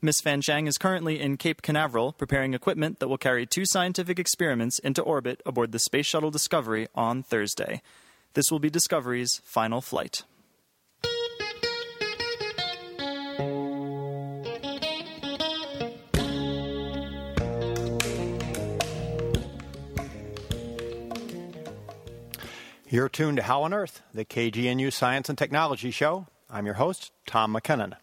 Ms. 0.04 0.22
Fanchiang 0.22 0.68
is 0.68 0.78
currently 0.78 1.22
in 1.22 1.38
Cape 1.38 1.62
Canaveral 1.62 2.12
preparing 2.12 2.54
equipment 2.54 3.00
that 3.00 3.08
will 3.08 3.18
carry 3.18 3.46
two 3.46 3.66
scientific 3.66 4.20
experiments 4.20 4.78
into 4.80 5.02
orbit 5.02 5.42
aboard 5.46 5.72
the 5.72 5.80
Space 5.80 6.06
Shuttle 6.06 6.30
Discovery 6.30 6.90
on 6.94 7.24
Thursday. 7.24 7.82
This 8.34 8.52
will 8.52 8.60
be 8.60 8.70
Discovery's 8.70 9.40
final 9.46 9.80
flight. 9.80 10.24
You're 22.90 23.08
tuned 23.08 23.38
to 23.38 23.44
How 23.44 23.64
on 23.64 23.74
Earth, 23.74 24.02
the 24.14 24.26
KGNU 24.26 24.92
Science 24.92 25.30
and 25.30 25.38
Technology 25.38 25.92
Show. 25.92 26.28
I'm 26.50 26.66
your 26.66 26.76
host, 26.76 27.14
Tom 27.26 27.54
McKinnon. 27.54 27.94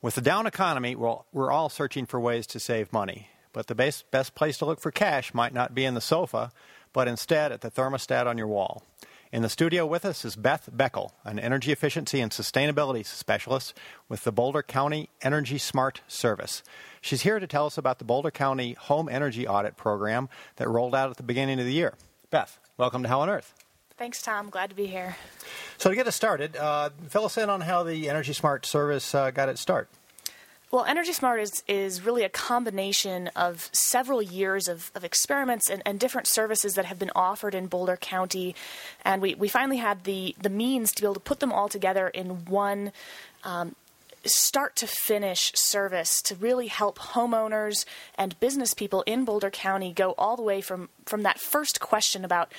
With 0.00 0.14
the 0.14 0.20
down 0.20 0.46
economy, 0.46 0.94
well, 0.94 1.26
we're 1.32 1.50
all 1.50 1.68
searching 1.68 2.06
for 2.06 2.20
ways 2.20 2.46
to 2.48 2.60
save 2.60 2.92
money. 2.92 3.30
But 3.52 3.66
the 3.66 3.74
best, 3.74 4.08
best 4.12 4.36
place 4.36 4.56
to 4.58 4.64
look 4.64 4.78
for 4.78 4.92
cash 4.92 5.34
might 5.34 5.52
not 5.52 5.74
be 5.74 5.84
in 5.84 5.94
the 5.94 6.00
sofa, 6.00 6.52
but 6.92 7.08
instead 7.08 7.50
at 7.50 7.62
the 7.62 7.70
thermostat 7.70 8.26
on 8.26 8.38
your 8.38 8.46
wall. 8.46 8.84
In 9.32 9.42
the 9.42 9.48
studio 9.48 9.84
with 9.86 10.04
us 10.04 10.24
is 10.24 10.36
Beth 10.36 10.70
Beckel, 10.72 11.10
an 11.24 11.40
energy 11.40 11.72
efficiency 11.72 12.20
and 12.20 12.30
sustainability 12.30 13.04
specialist 13.04 13.74
with 14.08 14.22
the 14.22 14.30
Boulder 14.30 14.62
County 14.62 15.10
Energy 15.20 15.58
Smart 15.58 16.02
Service. 16.06 16.62
She's 17.00 17.22
here 17.22 17.40
to 17.40 17.48
tell 17.48 17.66
us 17.66 17.76
about 17.76 17.98
the 17.98 18.04
Boulder 18.04 18.30
County 18.30 18.74
Home 18.74 19.08
Energy 19.08 19.48
Audit 19.48 19.76
Program 19.76 20.28
that 20.56 20.68
rolled 20.68 20.94
out 20.94 21.10
at 21.10 21.16
the 21.16 21.24
beginning 21.24 21.58
of 21.58 21.66
the 21.66 21.74
year. 21.74 21.94
Beth, 22.30 22.60
welcome 22.76 23.02
to 23.02 23.08
How 23.08 23.22
on 23.22 23.30
Earth. 23.30 23.52
Thanks, 23.98 24.22
Tom. 24.22 24.48
Glad 24.48 24.70
to 24.70 24.76
be 24.76 24.86
here. 24.86 25.16
So, 25.76 25.90
to 25.90 25.96
get 25.96 26.06
us 26.06 26.14
started, 26.14 26.56
uh, 26.56 26.90
fill 27.08 27.24
us 27.24 27.36
in 27.36 27.50
on 27.50 27.62
how 27.62 27.82
the 27.82 28.08
Energy 28.08 28.32
Smart 28.32 28.64
service 28.64 29.12
uh, 29.12 29.32
got 29.32 29.48
its 29.48 29.60
start. 29.60 29.88
Well, 30.70 30.84
Energy 30.84 31.12
Smart 31.12 31.40
is, 31.40 31.64
is 31.66 32.02
really 32.02 32.22
a 32.22 32.28
combination 32.28 33.26
of 33.34 33.68
several 33.72 34.22
years 34.22 34.68
of, 34.68 34.92
of 34.94 35.02
experiments 35.02 35.68
and, 35.68 35.82
and, 35.84 35.98
different 35.98 36.28
services 36.28 36.74
that 36.74 36.84
have 36.84 36.98
been 36.98 37.10
offered 37.16 37.56
in 37.56 37.66
Boulder 37.66 37.96
County. 37.96 38.54
And 39.04 39.20
we, 39.20 39.34
we 39.34 39.48
finally 39.48 39.78
had 39.78 40.04
the, 40.04 40.36
the 40.40 40.50
means 40.50 40.92
to 40.92 41.02
be 41.02 41.06
able 41.06 41.14
to 41.14 41.20
put 41.20 41.40
them 41.40 41.52
all 41.52 41.68
together 41.68 42.06
in 42.08 42.44
one 42.44 42.92
um, 43.42 43.74
start 44.24 44.76
to 44.76 44.86
finish 44.86 45.52
service 45.54 46.20
to 46.22 46.34
really 46.34 46.66
help 46.66 46.98
homeowners 46.98 47.84
and 48.16 48.38
business 48.40 48.74
people 48.74 49.02
in 49.06 49.24
Boulder 49.24 49.50
County 49.50 49.92
go 49.92 50.14
all 50.18 50.36
the 50.36 50.42
way 50.42 50.60
from, 50.60 50.88
from 51.06 51.22
that 51.22 51.40
first 51.40 51.80
question 51.80 52.24
about 52.24 52.52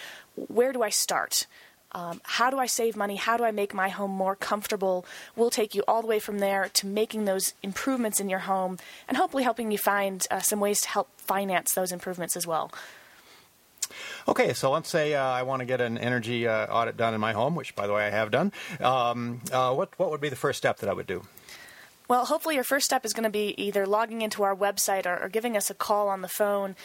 where 0.48 0.72
do 0.72 0.82
I 0.84 0.90
start? 0.90 1.48
Um, 1.92 2.22
how 2.24 2.52
do 2.52 2.60
I 2.60 2.68
save 2.68 2.96
money? 2.96 3.16
How 3.16 3.36
do 3.36 3.44
I 3.44 3.52
make 3.52 3.74
my 3.74 3.90
home 3.90 4.12
more 4.12 4.36
comfortable? 4.36 5.06
We'll 5.36 5.50
take 5.50 5.74
you 5.74 5.84
all 5.88 6.02
the 6.02 6.08
way 6.08 6.20
from 6.20 6.40
there 6.40 6.70
to 6.74 6.88
making 6.88 7.26
those 7.26 7.54
improvements 7.64 8.20
in 8.20 8.30
your 8.30 8.40
home 8.40 8.78
and 9.08 9.18
hopefully 9.18 9.44
helping 9.44 9.72
you 9.72 9.78
find 9.78 10.26
uh, 10.30 10.40
some 10.40 10.60
ways 10.60 10.82
to 10.82 10.90
help 10.90 11.10
finance 11.18 11.74
those 11.74 11.92
improvements 11.92 12.38
as 12.38 12.46
well. 12.46 12.72
Okay, 14.28 14.54
so 14.54 14.70
let's 14.70 14.90
say 14.90 15.16
uh, 15.16 15.24
I 15.24 15.42
want 15.42 15.62
to 15.62 15.66
get 15.66 15.82
an 15.82 15.98
energy 15.98 16.48
uh, 16.48 16.68
audit 16.68 16.96
done 16.96 17.16
in 17.16 17.22
my 17.22 17.34
home, 17.34 17.56
which, 17.56 17.76
by 17.76 17.88
the 17.88 17.94
way, 17.94 18.06
I 18.06 18.12
have 18.12 18.30
done. 18.30 18.52
Um, 18.80 19.42
uh, 19.52 19.74
what 19.74 19.90
what 19.98 20.12
would 20.12 20.22
be 20.22 20.30
the 20.30 20.36
first 20.36 20.60
step 20.60 20.78
that 20.80 20.90
I 20.90 20.94
would 20.94 21.08
do? 21.08 21.24
Well, 22.08 22.26
hopefully, 22.26 22.54
your 22.54 22.64
first 22.64 22.86
step 22.86 23.04
is 23.04 23.14
going 23.14 23.24
to 23.24 23.32
be 23.32 23.56
either 23.58 23.88
logging 23.88 24.22
into 24.22 24.44
our 24.44 24.56
website 24.56 25.08
or, 25.08 25.24
or 25.24 25.30
giving 25.30 25.58
us 25.58 25.72
a 25.72 25.74
call 25.74 26.10
on 26.10 26.22
the 26.22 26.28
phone. 26.28 26.76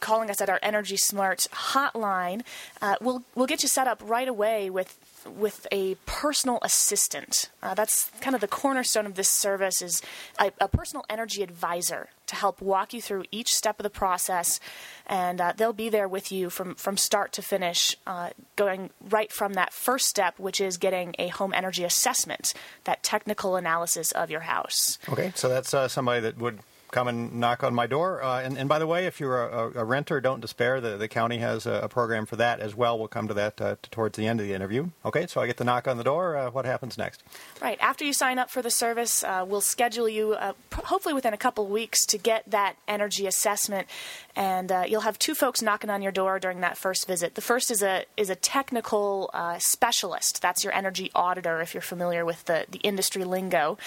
Calling 0.00 0.30
us 0.30 0.40
at 0.40 0.48
our 0.48 0.60
Energy 0.62 0.96
Smart 0.96 1.46
hotline, 1.52 2.42
uh, 2.82 2.96
we'll 3.00 3.22
we'll 3.34 3.46
get 3.46 3.62
you 3.62 3.68
set 3.68 3.86
up 3.86 4.02
right 4.04 4.28
away 4.28 4.70
with 4.70 4.98
with 5.26 5.66
a 5.72 5.96
personal 6.06 6.58
assistant. 6.62 7.50
Uh, 7.62 7.74
that's 7.74 8.10
kind 8.20 8.34
of 8.34 8.40
the 8.40 8.48
cornerstone 8.48 9.06
of 9.06 9.14
this 9.14 9.28
service 9.28 9.82
is 9.82 10.02
a, 10.38 10.52
a, 10.60 10.68
personal 10.68 11.04
energy 11.08 11.42
advisor 11.42 12.08
to 12.26 12.36
help 12.36 12.60
walk 12.60 12.92
you 12.92 13.00
through 13.00 13.24
each 13.30 13.54
step 13.54 13.78
of 13.78 13.84
the 13.84 13.90
process, 13.90 14.60
and 15.06 15.40
uh, 15.40 15.52
they'll 15.56 15.72
be 15.72 15.88
there 15.88 16.08
with 16.08 16.30
you 16.30 16.50
from 16.50 16.74
from 16.74 16.96
start 16.96 17.32
to 17.32 17.42
finish, 17.42 17.96
uh, 18.06 18.30
going 18.56 18.90
right 19.00 19.32
from 19.32 19.54
that 19.54 19.72
first 19.72 20.06
step, 20.06 20.38
which 20.38 20.60
is 20.60 20.76
getting 20.76 21.14
a 21.18 21.28
home 21.28 21.52
energy 21.54 21.84
assessment, 21.84 22.52
that 22.84 23.02
technical 23.02 23.56
analysis 23.56 24.12
of 24.12 24.30
your 24.30 24.40
house. 24.40 24.98
Okay, 25.08 25.32
so 25.34 25.48
that's 25.48 25.74
uh, 25.74 25.88
somebody 25.88 26.20
that 26.20 26.38
would 26.38 26.60
come 26.90 27.08
and 27.08 27.34
knock 27.34 27.62
on 27.62 27.74
my 27.74 27.86
door. 27.86 28.22
Uh, 28.22 28.40
and, 28.40 28.56
and, 28.56 28.68
by 28.68 28.78
the 28.78 28.86
way, 28.86 29.06
if 29.06 29.20
you're 29.20 29.46
a, 29.46 29.80
a, 29.80 29.84
renter, 29.84 30.20
don't 30.20 30.40
despair. 30.40 30.80
The, 30.80 30.96
the 30.96 31.08
county 31.08 31.38
has 31.38 31.66
a, 31.66 31.72
a, 31.82 31.88
program 31.88 32.26
for 32.26 32.36
that 32.36 32.60
as 32.60 32.74
well. 32.74 32.98
We'll 32.98 33.08
come 33.08 33.28
to 33.28 33.34
that 33.34 33.60
uh, 33.60 33.76
towards 33.90 34.16
the 34.16 34.26
end 34.26 34.40
of 34.40 34.46
the 34.46 34.54
interview. 34.54 34.90
Okay, 35.04 35.26
so 35.26 35.40
I 35.40 35.46
get 35.46 35.56
the 35.56 35.64
knock 35.64 35.88
on 35.88 35.96
the 35.96 36.04
door. 36.04 36.36
Uh, 36.36 36.50
what 36.50 36.64
happens 36.64 36.98
next? 36.98 37.22
Right. 37.60 37.78
After 37.80 38.04
you 38.04 38.12
sign 38.12 38.38
up 38.38 38.50
for 38.50 38.62
the 38.62 38.70
service, 38.70 39.24
uh, 39.24 39.44
we'll 39.46 39.60
schedule 39.60 40.08
you, 40.08 40.34
uh, 40.34 40.52
hopefully 40.74 41.14
within 41.14 41.34
a 41.34 41.38
couple 41.38 41.66
weeks, 41.66 42.04
to 42.06 42.18
get 42.18 42.44
that 42.50 42.76
energy 42.86 43.26
assessment. 43.26 43.86
And 44.34 44.70
uh, 44.70 44.84
you'll 44.86 45.00
have 45.02 45.18
two 45.18 45.34
folks 45.34 45.62
knocking 45.62 45.90
on 45.90 46.02
your 46.02 46.12
door 46.12 46.38
during 46.38 46.60
that 46.60 46.76
first 46.76 47.06
visit. 47.06 47.34
The 47.34 47.40
first 47.40 47.70
is 47.70 47.82
a 47.82 48.04
is 48.16 48.28
a 48.28 48.34
technical 48.34 49.30
specialist. 49.58 50.42
That's 50.42 50.62
your 50.62 50.74
energy 50.74 51.10
auditor, 51.14 51.60
if 51.60 51.74
you're 51.74 51.80
familiar 51.80 52.24
with 52.24 52.44
the, 52.44 52.66
the 52.70 52.78
industry 52.80 53.24
lingo. 53.24 53.78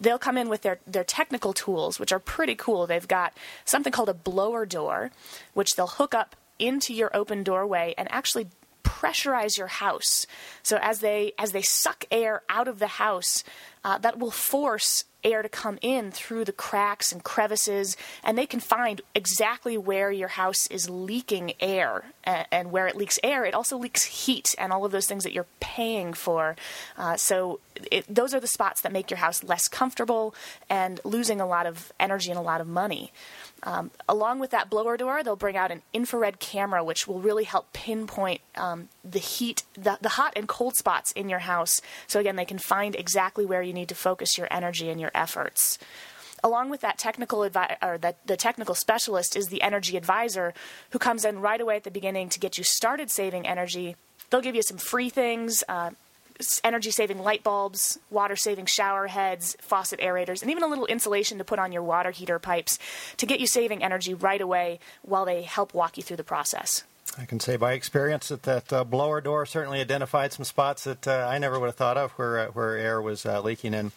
They'll 0.00 0.18
come 0.18 0.36
in 0.36 0.48
with 0.48 0.62
their, 0.62 0.78
their 0.86 1.04
technical 1.04 1.52
tools, 1.52 1.98
which 1.98 2.12
are 2.12 2.18
pretty 2.18 2.43
pretty 2.44 2.56
cool. 2.56 2.86
They've 2.86 3.08
got 3.08 3.32
something 3.64 3.90
called 3.90 4.10
a 4.10 4.14
blower 4.14 4.66
door, 4.66 5.10
which 5.54 5.76
they'll 5.76 5.86
hook 5.86 6.12
up 6.12 6.36
into 6.58 6.92
your 6.92 7.10
open 7.16 7.42
doorway 7.42 7.94
and 7.96 8.06
actually 8.12 8.48
pressurize 8.82 9.56
your 9.56 9.68
house. 9.68 10.26
So 10.62 10.78
as 10.82 11.00
they 11.00 11.32
as 11.38 11.52
they 11.52 11.62
suck 11.62 12.04
air 12.10 12.42
out 12.50 12.68
of 12.68 12.80
the 12.80 12.86
house, 12.86 13.44
uh, 13.82 13.96
that 13.96 14.18
will 14.18 14.30
force 14.30 15.04
air 15.24 15.42
to 15.42 15.48
come 15.48 15.78
in 15.80 16.10
through 16.10 16.44
the 16.44 16.52
cracks 16.52 17.12
and 17.12 17.24
crevices, 17.24 17.96
and 18.22 18.36
they 18.36 18.46
can 18.46 18.60
find 18.60 19.00
exactly 19.14 19.76
where 19.78 20.10
your 20.10 20.28
house 20.28 20.66
is 20.68 20.90
leaking 20.90 21.54
air. 21.60 22.04
And, 22.26 22.72
where 22.72 22.86
it 22.86 22.96
leaks 22.96 23.18
air, 23.22 23.44
it 23.44 23.52
also 23.52 23.76
leaks 23.76 24.04
heat 24.04 24.54
and 24.56 24.72
all 24.72 24.86
of 24.86 24.92
those 24.92 25.06
things 25.06 25.24
that 25.24 25.34
you're 25.34 25.46
paying 25.60 26.14
for. 26.14 26.56
Uh, 26.96 27.18
so 27.18 27.60
it, 27.92 28.06
those 28.08 28.32
are 28.32 28.40
the 28.40 28.46
spots 28.46 28.80
that 28.80 28.92
make 28.92 29.10
your 29.10 29.18
house 29.18 29.44
less 29.44 29.68
comfortable 29.68 30.34
and 30.70 31.00
losing 31.04 31.38
a 31.38 31.46
lot 31.46 31.66
of 31.66 31.92
energy 32.00 32.30
and 32.30 32.38
a 32.38 32.42
lot 32.42 32.62
of 32.62 32.66
money. 32.66 33.12
Um, 33.62 33.90
along 34.08 34.38
with 34.38 34.50
that 34.50 34.70
blower 34.70 34.96
door, 34.96 35.22
they'll 35.22 35.36
bring 35.36 35.56
out 35.56 35.70
an 35.70 35.82
infrared 35.92 36.40
camera, 36.40 36.82
which 36.82 37.06
will 37.06 37.20
really 37.20 37.44
help 37.44 37.72
pinpoint 37.72 38.40
um, 38.56 38.88
the 39.04 39.18
heat, 39.18 39.62
the, 39.74 39.98
the 40.00 40.10
hot 40.10 40.32
and 40.34 40.48
cold 40.48 40.76
spots 40.76 41.12
in 41.12 41.28
your 41.28 41.40
house. 41.40 41.80
So 42.06 42.20
again, 42.20 42.36
they 42.36 42.44
can 42.44 42.58
find 42.58 42.96
exactly 42.96 43.44
where 43.44 43.62
you 43.62 43.72
need 43.72 43.88
to 43.90 43.94
focus 43.94 44.38
your 44.38 44.48
energy 44.50 44.88
and 44.88 45.00
your 45.00 45.10
efforts. 45.14 45.78
Along 46.42 46.68
with 46.68 46.80
that 46.82 46.98
technical 46.98 47.40
advi- 47.40 47.76
or 47.82 47.98
that 47.98 48.26
the 48.26 48.36
technical 48.36 48.74
specialist 48.74 49.36
is 49.36 49.48
the 49.48 49.62
energy 49.62 49.96
advisor 49.96 50.52
who 50.90 50.98
comes 50.98 51.24
in 51.24 51.40
right 51.40 51.60
away 51.60 51.76
at 51.76 51.84
the 51.84 51.90
beginning 51.90 52.28
to 52.30 52.38
get 52.38 52.58
you 52.58 52.64
started 52.64 53.10
saving 53.10 53.46
energy. 53.46 53.96
They'll 54.30 54.42
give 54.42 54.54
you 54.54 54.62
some 54.62 54.76
free 54.76 55.10
things, 55.10 55.64
uh, 55.68 55.90
energy 56.62 56.90
saving 56.90 57.18
light 57.18 57.42
bulbs, 57.42 57.98
water 58.10 58.36
saving 58.36 58.66
shower 58.66 59.06
heads, 59.06 59.56
faucet 59.60 60.00
aerators, 60.00 60.42
and 60.42 60.50
even 60.50 60.62
a 60.62 60.66
little 60.66 60.86
insulation 60.86 61.38
to 61.38 61.44
put 61.44 61.58
on 61.58 61.72
your 61.72 61.82
water 61.82 62.10
heater 62.10 62.38
pipes 62.38 62.78
to 63.16 63.26
get 63.26 63.40
you 63.40 63.46
saving 63.46 63.82
energy 63.82 64.14
right 64.14 64.40
away 64.40 64.80
while 65.02 65.24
they 65.24 65.42
help 65.42 65.72
walk 65.74 65.96
you 65.96 66.02
through 66.02 66.16
the 66.16 66.24
process. 66.24 66.84
I 67.16 67.26
can 67.26 67.38
say 67.38 67.56
by 67.56 67.72
experience 67.74 68.28
that 68.28 68.42
that 68.42 68.72
uh, 68.72 68.84
blower 68.84 69.20
door 69.20 69.46
certainly 69.46 69.80
identified 69.80 70.32
some 70.32 70.44
spots 70.44 70.84
that 70.84 71.06
uh, 71.06 71.28
I 71.30 71.38
never 71.38 71.60
would 71.60 71.66
have 71.66 71.76
thought 71.76 71.96
of 71.96 72.10
where 72.12 72.38
uh, 72.38 72.46
where 72.48 72.76
air 72.76 73.00
was 73.00 73.24
uh, 73.24 73.40
leaking 73.40 73.74
in. 73.74 73.92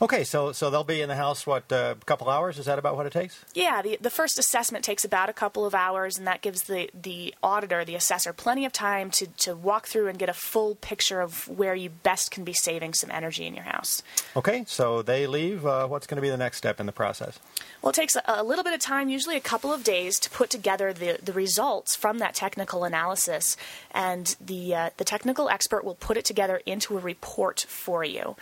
Okay, 0.00 0.24
so 0.24 0.52
so 0.52 0.68
they'll 0.68 0.84
be 0.84 1.00
in 1.00 1.08
the 1.08 1.16
house 1.16 1.46
what 1.46 1.64
a 1.72 1.76
uh, 1.76 1.94
couple 2.04 2.28
hours? 2.28 2.58
Is 2.58 2.66
that 2.66 2.78
about 2.78 2.96
what 2.96 3.06
it 3.06 3.12
takes? 3.12 3.44
Yeah, 3.54 3.80
the 3.80 3.98
the 4.00 4.10
first 4.10 4.38
assessment 4.38 4.84
takes 4.84 5.04
about 5.04 5.30
a 5.30 5.32
couple 5.32 5.64
of 5.64 5.74
hours, 5.74 6.18
and 6.18 6.26
that 6.26 6.42
gives 6.42 6.64
the 6.64 6.90
the 6.92 7.34
auditor, 7.42 7.84
the 7.84 7.94
assessor, 7.94 8.32
plenty 8.32 8.66
of 8.66 8.72
time 8.72 9.10
to 9.12 9.26
to 9.26 9.54
walk 9.54 9.86
through 9.86 10.08
and 10.08 10.18
get 10.18 10.28
a 10.28 10.34
full 10.34 10.74
picture 10.74 11.20
of 11.20 11.48
where 11.48 11.74
you 11.74 11.88
best 11.88 12.30
can 12.30 12.44
be 12.44 12.52
saving 12.52 12.92
some 12.92 13.10
energy 13.10 13.46
in 13.46 13.54
your 13.54 13.64
house. 13.64 14.02
Okay, 14.36 14.64
so 14.66 15.00
they 15.00 15.26
leave. 15.26 15.64
Uh, 15.64 15.86
what's 15.86 16.06
going 16.06 16.16
to 16.16 16.22
be 16.22 16.30
the 16.30 16.36
next 16.36 16.58
step 16.58 16.78
in 16.78 16.86
the 16.86 16.92
process? 16.92 17.38
Well, 17.80 17.90
it 17.90 17.94
takes 17.94 18.16
a, 18.16 18.22
a, 18.26 18.42
little 18.42 18.64
bit 18.64 18.74
of 18.74 18.80
time, 18.80 19.08
usually 19.08 19.36
a 19.36 19.40
couple 19.40 19.72
of 19.72 19.84
days, 19.84 20.18
to 20.20 20.30
put 20.30 20.50
together 20.50 20.92
the, 20.92 21.18
the 21.22 21.32
results 21.32 21.94
from 21.94 22.18
that 22.18 22.34
technical 22.34 22.84
analysis, 22.84 23.56
and 23.92 24.36
the 24.44 24.74
uh, 24.74 24.90
the 24.98 25.04
technical 25.04 25.48
expert 25.48 25.84
will 25.84 25.94
put 25.94 26.16
it 26.16 26.24
together 26.24 26.60
into 26.66 26.98
a 26.98 27.00
report 27.00 27.64
for 27.68 28.04
you. 28.04 28.36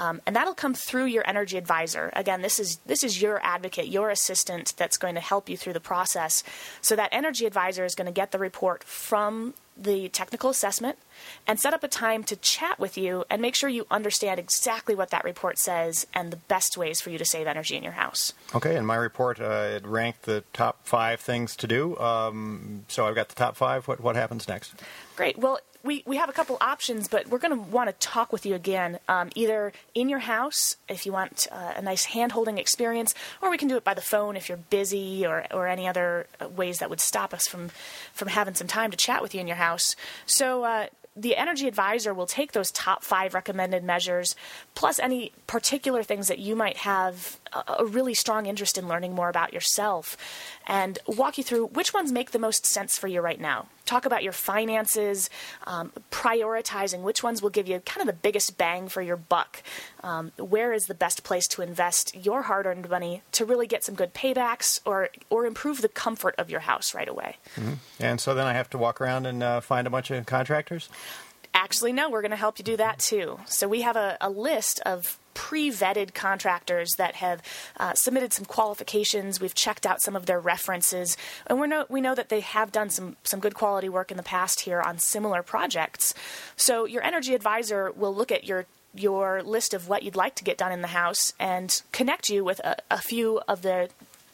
Um, 0.00 0.22
and 0.26 0.34
that'll 0.34 0.54
come 0.54 0.72
through 0.72 1.04
your 1.04 1.28
energy 1.28 1.58
advisor. 1.58 2.10
Again, 2.14 2.40
this 2.40 2.58
is 2.58 2.78
this 2.86 3.04
is 3.04 3.20
your 3.20 3.38
advocate, 3.44 3.88
your 3.88 4.08
assistant 4.08 4.72
that's 4.78 4.96
going 4.96 5.14
to 5.14 5.20
help 5.20 5.50
you 5.50 5.58
through 5.58 5.74
the 5.74 5.80
process. 5.80 6.42
So 6.80 6.96
that 6.96 7.10
energy 7.12 7.44
advisor 7.44 7.84
is 7.84 7.94
going 7.94 8.06
to 8.06 8.12
get 8.12 8.32
the 8.32 8.38
report 8.38 8.82
from 8.82 9.52
the 9.76 10.08
technical 10.08 10.50
assessment 10.50 10.98
and 11.46 11.58
set 11.58 11.72
up 11.74 11.82
a 11.82 11.88
time 11.88 12.22
to 12.24 12.36
chat 12.36 12.78
with 12.78 12.98
you 12.98 13.24
and 13.30 13.40
make 13.40 13.54
sure 13.54 13.68
you 13.68 13.86
understand 13.90 14.38
exactly 14.38 14.94
what 14.94 15.10
that 15.10 15.24
report 15.24 15.58
says 15.58 16.06
and 16.14 16.30
the 16.30 16.36
best 16.36 16.76
ways 16.76 17.00
for 17.00 17.10
you 17.10 17.18
to 17.18 17.24
save 17.24 17.46
energy 17.46 17.76
in 17.76 17.82
your 17.82 17.92
house. 17.92 18.32
Okay, 18.54 18.76
in 18.76 18.84
my 18.84 18.96
report, 18.96 19.40
uh, 19.40 19.68
it 19.76 19.86
ranked 19.86 20.22
the 20.22 20.44
top 20.52 20.80
five 20.84 21.20
things 21.20 21.56
to 21.56 21.66
do. 21.66 21.96
Um, 21.98 22.84
so 22.88 23.06
I've 23.06 23.14
got 23.14 23.28
the 23.28 23.34
top 23.34 23.56
five. 23.56 23.88
What, 23.88 24.00
what 24.00 24.16
happens 24.16 24.48
next? 24.48 24.74
Great. 25.16 25.38
Well, 25.38 25.60
we, 25.82 26.02
we 26.06 26.16
have 26.16 26.28
a 26.28 26.32
couple 26.32 26.58
options, 26.60 27.08
but 27.08 27.28
we're 27.28 27.38
going 27.38 27.54
to 27.56 27.70
want 27.70 27.88
to 27.88 28.06
talk 28.06 28.32
with 28.32 28.44
you 28.44 28.54
again, 28.54 28.98
um, 29.08 29.30
either 29.34 29.72
in 29.94 30.08
your 30.08 30.18
house 30.18 30.76
if 30.88 31.06
you 31.06 31.12
want 31.12 31.46
uh, 31.50 31.72
a 31.76 31.82
nice 31.82 32.04
hand 32.04 32.32
holding 32.32 32.58
experience, 32.58 33.14
or 33.40 33.50
we 33.50 33.56
can 33.56 33.68
do 33.68 33.76
it 33.76 33.84
by 33.84 33.94
the 33.94 34.00
phone 34.02 34.36
if 34.36 34.48
you're 34.48 34.58
busy 34.58 35.26
or, 35.26 35.46
or 35.52 35.66
any 35.66 35.88
other 35.88 36.26
uh, 36.40 36.48
ways 36.48 36.78
that 36.78 36.90
would 36.90 37.00
stop 37.00 37.32
us 37.32 37.46
from, 37.46 37.70
from 38.12 38.28
having 38.28 38.54
some 38.54 38.66
time 38.66 38.90
to 38.90 38.96
chat 38.96 39.22
with 39.22 39.34
you 39.34 39.40
in 39.40 39.46
your 39.46 39.56
house. 39.60 39.94
So, 40.26 40.64
uh, 40.64 40.86
the 41.16 41.36
energy 41.36 41.66
advisor 41.66 42.14
will 42.14 42.26
take 42.26 42.52
those 42.52 42.70
top 42.70 43.02
five 43.04 43.34
recommended 43.34 43.82
measures, 43.82 44.36
plus 44.74 44.98
any 44.98 45.32
particular 45.46 46.02
things 46.02 46.28
that 46.28 46.38
you 46.38 46.54
might 46.54 46.78
have 46.78 47.38
a, 47.52 47.76
a 47.80 47.84
really 47.84 48.14
strong 48.14 48.46
interest 48.46 48.78
in 48.78 48.88
learning 48.88 49.14
more 49.14 49.28
about 49.28 49.52
yourself 49.52 50.16
and 50.66 50.98
walk 51.06 51.36
you 51.36 51.44
through 51.44 51.66
which 51.66 51.92
ones 51.92 52.12
make 52.12 52.30
the 52.30 52.38
most 52.38 52.64
sense 52.64 52.96
for 52.98 53.08
you 53.08 53.20
right 53.20 53.40
now. 53.40 53.66
Talk 53.90 54.06
about 54.06 54.22
your 54.22 54.32
finances, 54.32 55.28
um, 55.66 55.90
prioritizing 56.12 57.02
which 57.02 57.24
ones 57.24 57.42
will 57.42 57.50
give 57.50 57.66
you 57.66 57.80
kind 57.80 58.00
of 58.00 58.06
the 58.06 58.20
biggest 58.22 58.56
bang 58.56 58.88
for 58.88 59.02
your 59.02 59.16
buck. 59.16 59.64
Um, 60.04 60.30
where 60.38 60.72
is 60.72 60.84
the 60.84 60.94
best 60.94 61.24
place 61.24 61.48
to 61.48 61.62
invest 61.62 62.14
your 62.14 62.42
hard-earned 62.42 62.88
money 62.88 63.22
to 63.32 63.44
really 63.44 63.66
get 63.66 63.82
some 63.82 63.96
good 63.96 64.14
paybacks 64.14 64.78
or 64.84 65.08
or 65.28 65.44
improve 65.44 65.82
the 65.82 65.88
comfort 65.88 66.36
of 66.38 66.50
your 66.50 66.60
house 66.60 66.94
right 66.94 67.08
away? 67.08 67.38
Mm-hmm. 67.56 67.72
And 67.98 68.20
so 68.20 68.32
then 68.32 68.46
I 68.46 68.52
have 68.52 68.70
to 68.70 68.78
walk 68.78 69.00
around 69.00 69.26
and 69.26 69.42
uh, 69.42 69.60
find 69.60 69.88
a 69.88 69.90
bunch 69.90 70.12
of 70.12 70.24
contractors. 70.24 70.88
Actually, 71.52 71.92
no, 71.92 72.08
we're 72.08 72.22
going 72.22 72.30
to 72.30 72.36
help 72.36 72.60
you 72.60 72.64
do 72.64 72.76
that 72.76 73.00
too. 73.00 73.40
So 73.46 73.66
we 73.66 73.80
have 73.80 73.96
a, 73.96 74.16
a 74.20 74.30
list 74.30 74.78
of 74.86 75.18
pre-vetted 75.34 76.14
contractors 76.14 76.90
that 76.96 77.16
have 77.16 77.42
uh, 77.78 77.94
submitted 77.94 78.32
some 78.32 78.44
qualifications. 78.44 79.40
We've 79.40 79.54
checked 79.54 79.86
out 79.86 80.02
some 80.02 80.16
of 80.16 80.26
their 80.26 80.40
references, 80.40 81.16
and 81.46 81.60
we 81.60 81.66
know 81.66 81.86
we 81.88 82.00
know 82.00 82.14
that 82.14 82.28
they 82.28 82.40
have 82.40 82.72
done 82.72 82.90
some 82.90 83.16
some 83.24 83.40
good 83.40 83.54
quality 83.54 83.88
work 83.88 84.10
in 84.10 84.16
the 84.16 84.22
past 84.22 84.60
here 84.60 84.80
on 84.80 84.98
similar 84.98 85.42
projects. 85.42 86.14
So 86.56 86.84
your 86.84 87.02
energy 87.02 87.34
advisor 87.34 87.90
will 87.92 88.14
look 88.14 88.32
at 88.32 88.44
your 88.44 88.66
your 88.94 89.42
list 89.42 89.72
of 89.74 89.88
what 89.88 90.02
you'd 90.02 90.16
like 90.16 90.34
to 90.34 90.44
get 90.44 90.58
done 90.58 90.72
in 90.72 90.82
the 90.82 90.88
house 90.88 91.32
and 91.38 91.82
connect 91.92 92.28
you 92.28 92.44
with 92.44 92.58
a, 92.60 92.76
a 92.90 92.98
few 92.98 93.40
of 93.46 93.62
the 93.62 93.88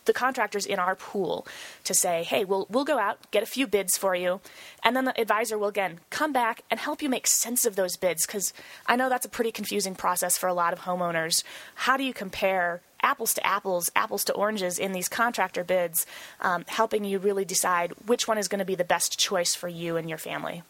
the 0.07 0.13
contractors 0.13 0.67
in 0.67 0.79
our 0.79 0.95
pool 0.95 1.47
to 1.85 1.95
say, 1.95 2.25
hey, 2.25 2.45
we'll, 2.45 2.67
we'll 2.71 2.85
go 2.85 2.99
out, 2.99 3.31
get 3.31 3.43
a 3.43 3.47
few 3.47 3.67
bids 3.67 3.97
for 3.97 4.15
you, 4.15 4.41
and 4.83 4.97
then 4.97 5.05
the 5.05 5.21
advisor 5.21 5.59
will 5.59 5.69
again 5.69 6.01
come 6.11 6.33
back 6.33 6.63
and 6.71 6.81
help 6.81 7.03
you 7.03 7.09
make 7.09 7.27
sense 7.27 7.67
of 7.67 7.77
those 7.77 7.97
bids 7.97 8.27
because 8.27 8.53
I 8.87 8.97
know 8.97 9.09
that's 9.09 9.27
a 9.27 9.31
pretty 9.31 9.53
confusing 9.53 9.95
process 9.95 10.39
for 10.39 10.49
a 10.49 10.55
lot 10.55 10.73
of 10.73 10.81
homeowners. 10.81 11.45
How 11.75 11.97
do 11.97 12.05
you 12.05 12.15
compare 12.15 12.81
apples 13.03 13.35
to 13.35 13.47
apples, 13.47 13.91
apples 13.95 14.25
to 14.25 14.33
oranges 14.33 14.79
in 14.79 14.93
these 14.93 15.09
contractor 15.09 15.63
bids, 15.65 16.07
um, 16.41 16.65
helping 16.67 17.05
you 17.05 17.19
really 17.19 17.45
decide 17.45 17.93
which 18.07 18.27
one 18.27 18.39
is 18.39 18.49
going 18.49 18.59
to 18.59 18.65
be 18.65 18.75
the 18.75 18.85
best 18.85 19.19
choice 19.19 19.55
for 19.55 19.69
you 19.69 19.97
and 19.97 20.09
your 20.09 20.19
family? 20.19 20.63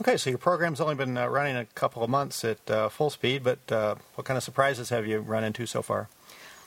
Okay, 0.00 0.16
so 0.16 0.30
your 0.30 0.38
program's 0.38 0.80
only 0.80 0.94
been 0.94 1.16
uh, 1.16 1.26
running 1.28 1.56
a 1.56 1.64
couple 1.64 2.02
of 2.02 2.10
months 2.10 2.44
at 2.44 2.70
uh, 2.70 2.88
full 2.88 3.10
speed, 3.10 3.44
but 3.44 3.70
uh, 3.70 3.94
what 4.14 4.26
kind 4.26 4.36
of 4.36 4.42
surprises 4.42 4.88
have 4.88 5.06
you 5.06 5.20
run 5.20 5.44
into 5.44 5.66
so 5.66 5.82
far? 5.82 6.08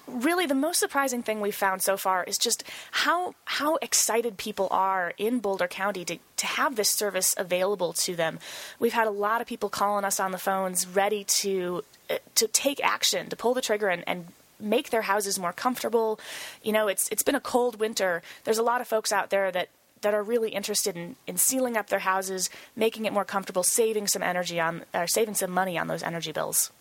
Really 0.07 0.45
the 0.45 0.55
most 0.55 0.79
surprising 0.79 1.23
thing 1.23 1.41
we've 1.41 1.55
found 1.55 1.81
so 1.81 1.97
far 1.97 2.23
is 2.23 2.37
just 2.37 2.63
how 2.91 3.35
how 3.45 3.75
excited 3.81 4.37
people 4.37 4.67
are 4.71 5.13
in 5.17 5.39
Boulder 5.39 5.67
County 5.67 6.05
to, 6.05 6.17
to 6.37 6.45
have 6.45 6.75
this 6.75 6.89
service 6.89 7.33
available 7.37 7.93
to 7.93 8.15
them. 8.15 8.39
We've 8.79 8.93
had 8.93 9.07
a 9.07 9.11
lot 9.11 9.41
of 9.41 9.47
people 9.47 9.69
calling 9.69 10.05
us 10.05 10.19
on 10.19 10.31
the 10.31 10.37
phones 10.37 10.87
ready 10.87 11.23
to 11.23 11.83
uh, 12.09 12.17
to 12.35 12.47
take 12.47 12.83
action, 12.83 13.29
to 13.29 13.35
pull 13.35 13.53
the 13.53 13.61
trigger 13.61 13.89
and, 13.89 14.03
and 14.07 14.27
make 14.59 14.89
their 14.89 15.03
houses 15.03 15.39
more 15.39 15.53
comfortable. 15.53 16.19
You 16.63 16.71
know, 16.71 16.87
it's 16.87 17.09
it's 17.09 17.23
been 17.23 17.35
a 17.35 17.41
cold 17.41 17.79
winter. 17.79 18.21
There's 18.43 18.57
a 18.57 18.63
lot 18.63 18.81
of 18.81 18.87
folks 18.87 19.11
out 19.11 19.29
there 19.29 19.51
that 19.51 19.69
that 20.01 20.13
are 20.13 20.23
really 20.23 20.49
interested 20.49 20.95
in, 20.95 21.15
in 21.25 21.37
sealing 21.37 21.75
up 21.75 21.87
their 21.87 21.99
houses, 21.99 22.49
making 22.75 23.05
it 23.05 23.13
more 23.13 23.25
comfortable, 23.25 23.63
saving 23.63 24.07
some 24.07 24.21
energy 24.21 24.59
on 24.59 24.83
or 24.93 25.07
saving 25.07 25.35
some 25.35 25.51
money 25.51 25.77
on 25.77 25.87
those 25.87 26.03
energy 26.03 26.31
bills. 26.31 26.71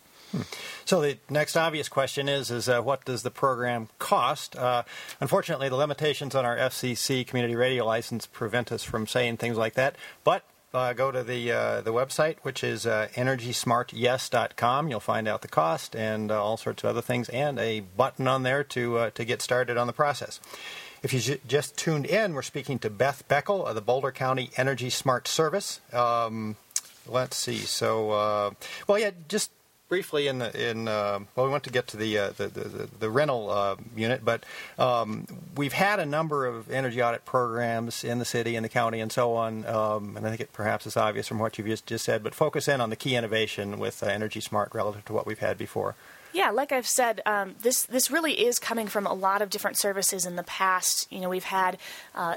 So 0.85 1.01
the 1.01 1.17
next 1.29 1.55
obvious 1.55 1.89
question 1.89 2.29
is: 2.29 2.51
is 2.51 2.69
uh, 2.69 2.81
what 2.81 3.05
does 3.05 3.23
the 3.23 3.31
program 3.31 3.89
cost? 3.99 4.55
Uh, 4.55 4.83
unfortunately, 5.19 5.69
the 5.69 5.75
limitations 5.75 6.35
on 6.35 6.45
our 6.45 6.57
FCC 6.57 7.25
community 7.25 7.55
radio 7.55 7.85
license 7.85 8.25
prevent 8.27 8.71
us 8.71 8.83
from 8.83 9.07
saying 9.07 9.37
things 9.37 9.57
like 9.57 9.73
that. 9.75 9.95
But 10.23 10.43
uh, 10.75 10.93
go 10.93 11.09
to 11.11 11.23
the 11.23 11.51
uh, 11.51 11.81
the 11.81 11.93
website, 11.93 12.37
which 12.41 12.63
is 12.63 12.85
uh, 12.85 13.07
EnergySmartYes.com. 13.15 14.89
You'll 14.89 14.99
find 14.99 15.27
out 15.27 15.41
the 15.41 15.47
cost 15.47 15.95
and 15.95 16.29
uh, 16.31 16.43
all 16.43 16.57
sorts 16.57 16.83
of 16.83 16.89
other 16.89 17.01
things, 17.01 17.29
and 17.29 17.57
a 17.57 17.79
button 17.79 18.27
on 18.27 18.43
there 18.43 18.63
to 18.65 18.97
uh, 18.97 19.09
to 19.11 19.23
get 19.23 19.41
started 19.41 19.77
on 19.77 19.87
the 19.87 19.93
process. 19.93 20.39
If 21.01 21.13
you 21.13 21.19
j- 21.19 21.39
just 21.47 21.77
tuned 21.77 22.05
in, 22.05 22.33
we're 22.33 22.41
speaking 22.41 22.79
to 22.79 22.89
Beth 22.89 23.23
Beckel 23.29 23.65
of 23.65 23.75
the 23.75 23.81
Boulder 23.81 24.11
County 24.11 24.49
Energy 24.57 24.89
Smart 24.89 25.27
Service. 25.27 25.79
Um, 25.93 26.57
let's 27.07 27.37
see. 27.37 27.57
So, 27.57 28.11
uh, 28.11 28.51
well, 28.87 28.99
yeah, 28.99 29.11
just 29.29 29.51
briefly 29.87 30.27
in 30.27 30.39
the 30.39 30.69
in 30.69 30.87
uh, 30.87 31.19
well, 31.35 31.45
we 31.45 31.51
want 31.51 31.63
to 31.63 31.69
get 31.69 31.87
to 31.87 31.97
the 31.97 32.17
uh, 32.17 32.29
the, 32.37 32.47
the, 32.47 32.89
the, 32.99 33.09
rental 33.09 33.49
uh, 33.49 33.75
unit, 33.95 34.25
but 34.25 34.43
um, 34.77 35.27
we've 35.55 35.73
had 35.73 35.99
a 35.99 36.05
number 36.05 36.45
of 36.45 36.69
energy 36.71 37.01
audit 37.01 37.25
programs 37.25 38.03
in 38.03 38.19
the 38.19 38.25
city 38.25 38.55
and 38.55 38.65
the 38.65 38.69
county 38.69 38.99
and 38.99 39.11
so 39.11 39.33
on. 39.33 39.65
Um, 39.65 40.17
and 40.17 40.25
I 40.25 40.29
think 40.29 40.41
it 40.41 40.53
perhaps 40.53 40.85
is 40.85 40.97
obvious 40.97 41.27
from 41.27 41.39
what 41.39 41.57
you've 41.57 41.67
just, 41.67 41.85
just 41.85 42.05
said, 42.05 42.23
but 42.23 42.33
focus 42.33 42.67
in 42.67 42.81
on 42.81 42.89
the 42.89 42.95
key 42.95 43.15
innovation 43.15 43.79
with 43.79 44.01
uh, 44.03 44.07
Energy 44.07 44.41
Smart 44.41 44.73
relative 44.73 45.05
to 45.05 45.13
what 45.13 45.25
we've 45.25 45.39
had 45.39 45.57
before. 45.57 45.95
Yeah, 46.33 46.51
like 46.51 46.71
I've 46.71 46.87
said, 46.87 47.21
um, 47.25 47.55
this 47.61 47.83
this 47.83 48.11
really 48.11 48.45
is 48.45 48.59
coming 48.59 48.87
from 48.87 49.07
a 49.07 49.13
lot 49.13 49.41
of 49.41 49.49
different 49.49 49.77
services 49.77 50.25
in 50.25 50.35
the 50.35 50.43
past. 50.43 51.07
You 51.11 51.21
know, 51.21 51.29
we've 51.29 51.45
had. 51.45 51.77
Uh, 52.13 52.35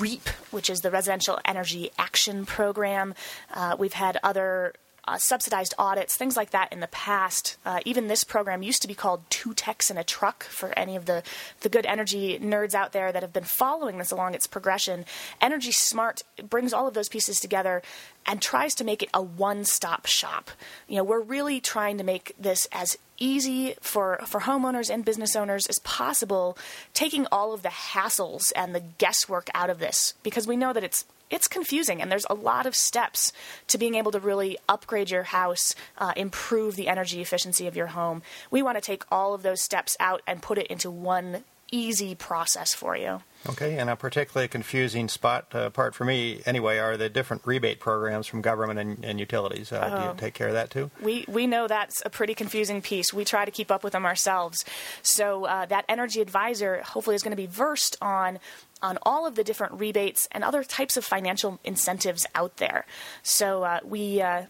REAP, 0.00 0.28
which 0.50 0.68
is 0.68 0.80
the 0.80 0.90
Residential 0.90 1.38
Energy 1.44 1.90
Action 1.96 2.44
Program. 2.44 3.14
Uh, 3.52 3.76
we've 3.78 3.92
had 3.92 4.18
other 4.24 4.74
uh, 5.06 5.18
subsidized 5.18 5.74
audits, 5.78 6.16
things 6.16 6.36
like 6.36 6.50
that 6.50 6.72
in 6.72 6.80
the 6.80 6.86
past. 6.88 7.56
Uh, 7.64 7.80
even 7.84 8.08
this 8.08 8.24
program 8.24 8.62
used 8.62 8.82
to 8.82 8.88
be 8.88 8.94
called 8.94 9.22
Two 9.30 9.54
Techs 9.54 9.90
in 9.90 9.98
a 9.98 10.04
Truck 10.04 10.44
for 10.44 10.76
any 10.78 10.96
of 10.96 11.06
the, 11.06 11.22
the 11.60 11.68
good 11.68 11.86
energy 11.86 12.38
nerds 12.38 12.74
out 12.74 12.92
there 12.92 13.12
that 13.12 13.22
have 13.22 13.32
been 13.32 13.44
following 13.44 13.98
this 13.98 14.10
along 14.10 14.34
its 14.34 14.46
progression. 14.46 15.04
Energy 15.40 15.72
Smart 15.72 16.22
brings 16.48 16.72
all 16.72 16.88
of 16.88 16.94
those 16.94 17.08
pieces 17.08 17.40
together 17.40 17.82
and 18.26 18.40
tries 18.40 18.74
to 18.74 18.84
make 18.84 19.02
it 19.02 19.10
a 19.12 19.22
one 19.22 19.64
stop 19.64 20.06
shop. 20.06 20.50
You 20.88 20.96
know, 20.96 21.04
we're 21.04 21.20
really 21.20 21.60
trying 21.60 21.98
to 21.98 22.04
make 22.04 22.34
this 22.38 22.66
as 22.72 22.96
easy 23.18 23.74
for, 23.80 24.18
for 24.26 24.40
homeowners 24.40 24.92
and 24.92 25.04
business 25.04 25.36
owners 25.36 25.66
as 25.66 25.78
possible, 25.80 26.58
taking 26.94 27.26
all 27.30 27.52
of 27.52 27.62
the 27.62 27.68
hassles 27.68 28.52
and 28.56 28.74
the 28.74 28.80
guesswork 28.80 29.48
out 29.54 29.70
of 29.70 29.78
this 29.78 30.14
because 30.22 30.46
we 30.46 30.56
know 30.56 30.72
that 30.72 30.84
it's 30.84 31.04
it's 31.34 31.48
confusing 31.48 32.00
and 32.00 32.10
there's 32.12 32.26
a 32.30 32.34
lot 32.34 32.64
of 32.64 32.76
steps 32.76 33.32
to 33.66 33.76
being 33.76 33.96
able 33.96 34.12
to 34.12 34.20
really 34.20 34.56
upgrade 34.68 35.10
your 35.10 35.24
house, 35.24 35.74
uh, 35.98 36.12
improve 36.16 36.76
the 36.76 36.86
energy 36.86 37.20
efficiency 37.20 37.66
of 37.66 37.74
your 37.76 37.88
home. 37.88 38.22
We 38.52 38.62
want 38.62 38.76
to 38.76 38.80
take 38.80 39.02
all 39.10 39.34
of 39.34 39.42
those 39.42 39.60
steps 39.60 39.96
out 39.98 40.22
and 40.28 40.40
put 40.40 40.58
it 40.58 40.68
into 40.68 40.90
one 40.92 41.42
easy 41.72 42.14
process 42.14 42.72
for 42.72 42.96
you. 42.96 43.22
Okay, 43.46 43.76
and 43.78 43.90
a 43.90 43.96
particularly 43.96 44.48
confusing 44.48 45.08
spot 45.08 45.54
uh, 45.54 45.68
part 45.68 45.94
for 45.94 46.04
me, 46.04 46.40
anyway, 46.46 46.78
are 46.78 46.96
the 46.96 47.10
different 47.10 47.46
rebate 47.46 47.78
programs 47.78 48.26
from 48.26 48.40
government 48.40 48.80
and, 48.80 49.04
and 49.04 49.20
utilities. 49.20 49.70
Uh, 49.70 49.88
do 49.88 49.94
you 49.94 50.10
oh. 50.10 50.14
take 50.16 50.32
care 50.32 50.48
of 50.48 50.54
that 50.54 50.70
too? 50.70 50.90
We 51.02 51.26
we 51.28 51.46
know 51.46 51.68
that's 51.68 52.02
a 52.06 52.10
pretty 52.10 52.34
confusing 52.34 52.80
piece. 52.80 53.12
We 53.12 53.24
try 53.24 53.44
to 53.44 53.50
keep 53.50 53.70
up 53.70 53.84
with 53.84 53.92
them 53.92 54.06
ourselves. 54.06 54.64
So 55.02 55.44
uh, 55.44 55.66
that 55.66 55.84
energy 55.88 56.20
advisor 56.22 56.82
hopefully 56.82 57.16
is 57.16 57.22
going 57.22 57.32
to 57.32 57.36
be 57.36 57.46
versed 57.46 57.96
on 58.00 58.38
on 58.82 58.98
all 59.02 59.26
of 59.26 59.34
the 59.34 59.44
different 59.44 59.74
rebates 59.74 60.26
and 60.32 60.42
other 60.42 60.64
types 60.64 60.96
of 60.96 61.04
financial 61.04 61.58
incentives 61.64 62.26
out 62.34 62.56
there. 62.56 62.86
So 63.22 63.62
uh, 63.64 63.80
we 63.84 64.22
uh, 64.22 64.44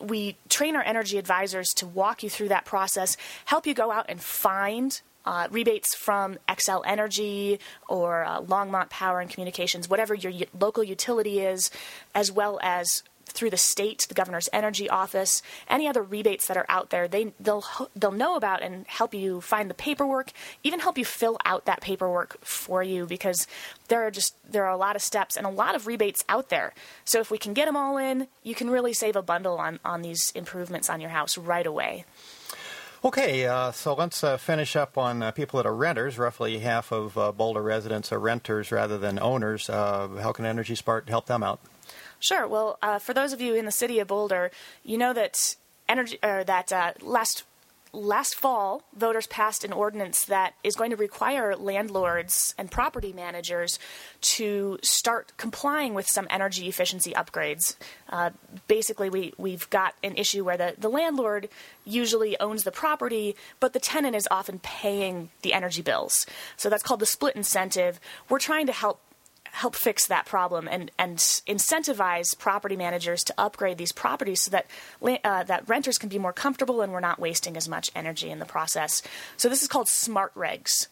we 0.00 0.36
train 0.48 0.76
our 0.76 0.82
energy 0.82 1.18
advisors 1.18 1.68
to 1.76 1.86
walk 1.86 2.22
you 2.22 2.30
through 2.30 2.48
that 2.48 2.64
process, 2.64 3.16
help 3.46 3.66
you 3.66 3.74
go 3.74 3.90
out 3.90 4.06
and 4.08 4.20
find 4.20 5.00
uh, 5.24 5.48
rebates 5.50 5.94
from 5.94 6.38
Xcel 6.48 6.82
Energy 6.86 7.58
or 7.88 8.24
uh, 8.24 8.40
Longmont 8.40 8.90
Power 8.90 9.20
and 9.20 9.30
Communications, 9.30 9.88
whatever 9.88 10.14
your 10.14 10.32
u- 10.32 10.46
local 10.58 10.82
utility 10.82 11.40
is, 11.40 11.70
as 12.14 12.32
well 12.32 12.58
as 12.62 13.02
through 13.32 13.50
the 13.50 13.56
state, 13.56 14.06
the 14.08 14.14
governor's 14.14 14.48
energy 14.52 14.88
office, 14.88 15.42
any 15.68 15.86
other 15.86 16.02
rebates 16.02 16.46
that 16.48 16.56
are 16.56 16.66
out 16.68 16.90
there, 16.90 17.08
they 17.08 17.32
they'll 17.40 17.64
they'll 17.94 18.10
know 18.10 18.36
about 18.36 18.62
and 18.62 18.86
help 18.86 19.14
you 19.14 19.40
find 19.40 19.70
the 19.70 19.74
paperwork, 19.74 20.32
even 20.62 20.80
help 20.80 20.98
you 20.98 21.04
fill 21.04 21.38
out 21.44 21.64
that 21.64 21.80
paperwork 21.80 22.44
for 22.44 22.82
you 22.82 23.06
because 23.06 23.46
there 23.88 24.04
are 24.04 24.10
just 24.10 24.34
there 24.50 24.64
are 24.64 24.72
a 24.72 24.76
lot 24.76 24.96
of 24.96 25.02
steps 25.02 25.36
and 25.36 25.46
a 25.46 25.50
lot 25.50 25.74
of 25.74 25.86
rebates 25.86 26.24
out 26.28 26.48
there. 26.48 26.74
So 27.04 27.20
if 27.20 27.30
we 27.30 27.38
can 27.38 27.54
get 27.54 27.66
them 27.66 27.76
all 27.76 27.96
in, 27.96 28.28
you 28.42 28.54
can 28.54 28.70
really 28.70 28.92
save 28.92 29.16
a 29.16 29.22
bundle 29.22 29.58
on 29.58 29.78
on 29.84 30.02
these 30.02 30.32
improvements 30.34 30.90
on 30.90 31.00
your 31.00 31.10
house 31.10 31.38
right 31.38 31.66
away. 31.66 32.04
Okay, 33.02 33.46
uh, 33.46 33.72
so 33.72 33.94
let's 33.94 34.22
uh, 34.22 34.36
finish 34.36 34.76
up 34.76 34.98
on 34.98 35.22
uh, 35.22 35.30
people 35.30 35.56
that 35.56 35.66
are 35.66 35.74
renters. 35.74 36.18
Roughly 36.18 36.58
half 36.58 36.92
of 36.92 37.16
uh, 37.16 37.32
Boulder 37.32 37.62
residents 37.62 38.12
are 38.12 38.18
renters 38.18 38.70
rather 38.70 38.98
than 38.98 39.18
owners. 39.18 39.70
Uh, 39.70 40.08
how 40.20 40.32
can 40.32 40.44
Energy 40.44 40.74
Smart 40.74 41.08
help 41.08 41.24
them 41.24 41.42
out? 41.42 41.60
Sure. 42.18 42.46
Well, 42.46 42.78
uh, 42.82 42.98
for 42.98 43.14
those 43.14 43.32
of 43.32 43.40
you 43.40 43.54
in 43.54 43.64
the 43.64 43.72
city 43.72 44.00
of 44.00 44.08
Boulder, 44.08 44.50
you 44.84 44.98
know 44.98 45.14
that 45.14 45.56
energy 45.88 46.18
or 46.22 46.44
that 46.44 47.02
last 47.02 47.44
last 47.92 48.34
fall, 48.34 48.82
voters 48.94 49.26
passed 49.26 49.64
an 49.64 49.72
ordinance 49.72 50.24
that 50.26 50.54
is 50.62 50.76
going 50.76 50.90
to 50.90 50.96
require 50.96 51.56
landlords 51.56 52.54
and 52.56 52.70
property 52.70 53.12
managers 53.12 53.78
to 54.20 54.78
start 54.82 55.32
complying 55.36 55.94
with 55.94 56.06
some 56.08 56.26
energy 56.30 56.68
efficiency 56.68 57.12
upgrades. 57.12 57.76
Uh, 58.08 58.30
basically, 58.68 59.10
we, 59.10 59.32
we've 59.38 59.68
got 59.70 59.94
an 60.02 60.14
issue 60.16 60.44
where 60.44 60.56
the, 60.56 60.74
the 60.78 60.88
landlord 60.88 61.48
usually 61.84 62.38
owns 62.40 62.64
the 62.64 62.72
property, 62.72 63.36
but 63.58 63.72
the 63.72 63.80
tenant 63.80 64.14
is 64.14 64.28
often 64.30 64.58
paying 64.60 65.30
the 65.42 65.52
energy 65.52 65.82
bills. 65.82 66.26
So 66.56 66.68
that's 66.68 66.82
called 66.82 67.00
the 67.00 67.06
split 67.06 67.36
incentive. 67.36 68.00
We're 68.28 68.38
trying 68.38 68.66
to 68.66 68.72
help 68.72 69.00
help 69.52 69.74
fix 69.74 70.06
that 70.06 70.26
problem 70.26 70.68
and, 70.70 70.90
and 70.98 71.18
incentivize 71.18 72.36
property 72.38 72.76
managers 72.76 73.22
to 73.24 73.34
upgrade 73.36 73.78
these 73.78 73.92
properties 73.92 74.42
so 74.42 74.50
that 74.50 74.66
uh, 75.24 75.42
that 75.44 75.68
renters 75.68 75.98
can 75.98 76.08
be 76.08 76.18
more 76.18 76.32
comfortable 76.32 76.80
and 76.80 76.92
we're 76.92 77.00
not 77.00 77.18
wasting 77.18 77.56
as 77.56 77.68
much 77.68 77.90
energy 77.94 78.30
in 78.30 78.38
the 78.38 78.44
process. 78.44 79.02
So 79.36 79.48
this 79.48 79.62
is 79.62 79.68
called 79.68 79.88
smart 79.88 80.34
regs. 80.34 80.86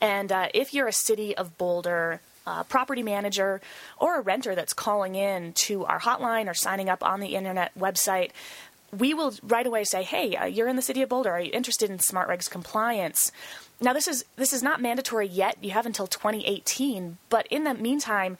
And 0.00 0.32
uh, 0.32 0.48
if 0.52 0.74
you're 0.74 0.88
a 0.88 0.92
city 0.92 1.36
of 1.36 1.56
Boulder 1.56 2.20
uh, 2.46 2.62
property 2.64 3.02
manager 3.02 3.60
or 3.98 4.18
a 4.18 4.20
renter 4.20 4.54
that's 4.54 4.72
calling 4.72 5.14
in 5.14 5.52
to 5.54 5.84
our 5.84 6.00
hotline 6.00 6.48
or 6.48 6.54
signing 6.54 6.88
up 6.88 7.02
on 7.02 7.20
the 7.20 7.34
internet 7.34 7.72
website, 7.78 8.30
we 8.96 9.14
will 9.14 9.34
right 9.42 9.66
away 9.66 9.84
say, 9.84 10.02
"Hey, 10.02 10.36
uh, 10.36 10.44
you're 10.44 10.68
in 10.68 10.76
the 10.76 10.82
city 10.82 11.02
of 11.02 11.08
Boulder. 11.08 11.30
Are 11.30 11.40
you 11.40 11.50
interested 11.52 11.90
in 11.90 11.98
smart 11.98 12.28
regs 12.28 12.50
compliance?" 12.50 13.32
Now, 13.80 13.92
this 13.92 14.08
is 14.08 14.24
this 14.36 14.52
is 14.52 14.62
not 14.62 14.80
mandatory 14.80 15.26
yet. 15.26 15.58
You 15.62 15.72
have 15.72 15.86
until 15.86 16.06
2018, 16.06 17.18
but 17.28 17.46
in 17.48 17.64
the 17.64 17.74
meantime, 17.74 18.38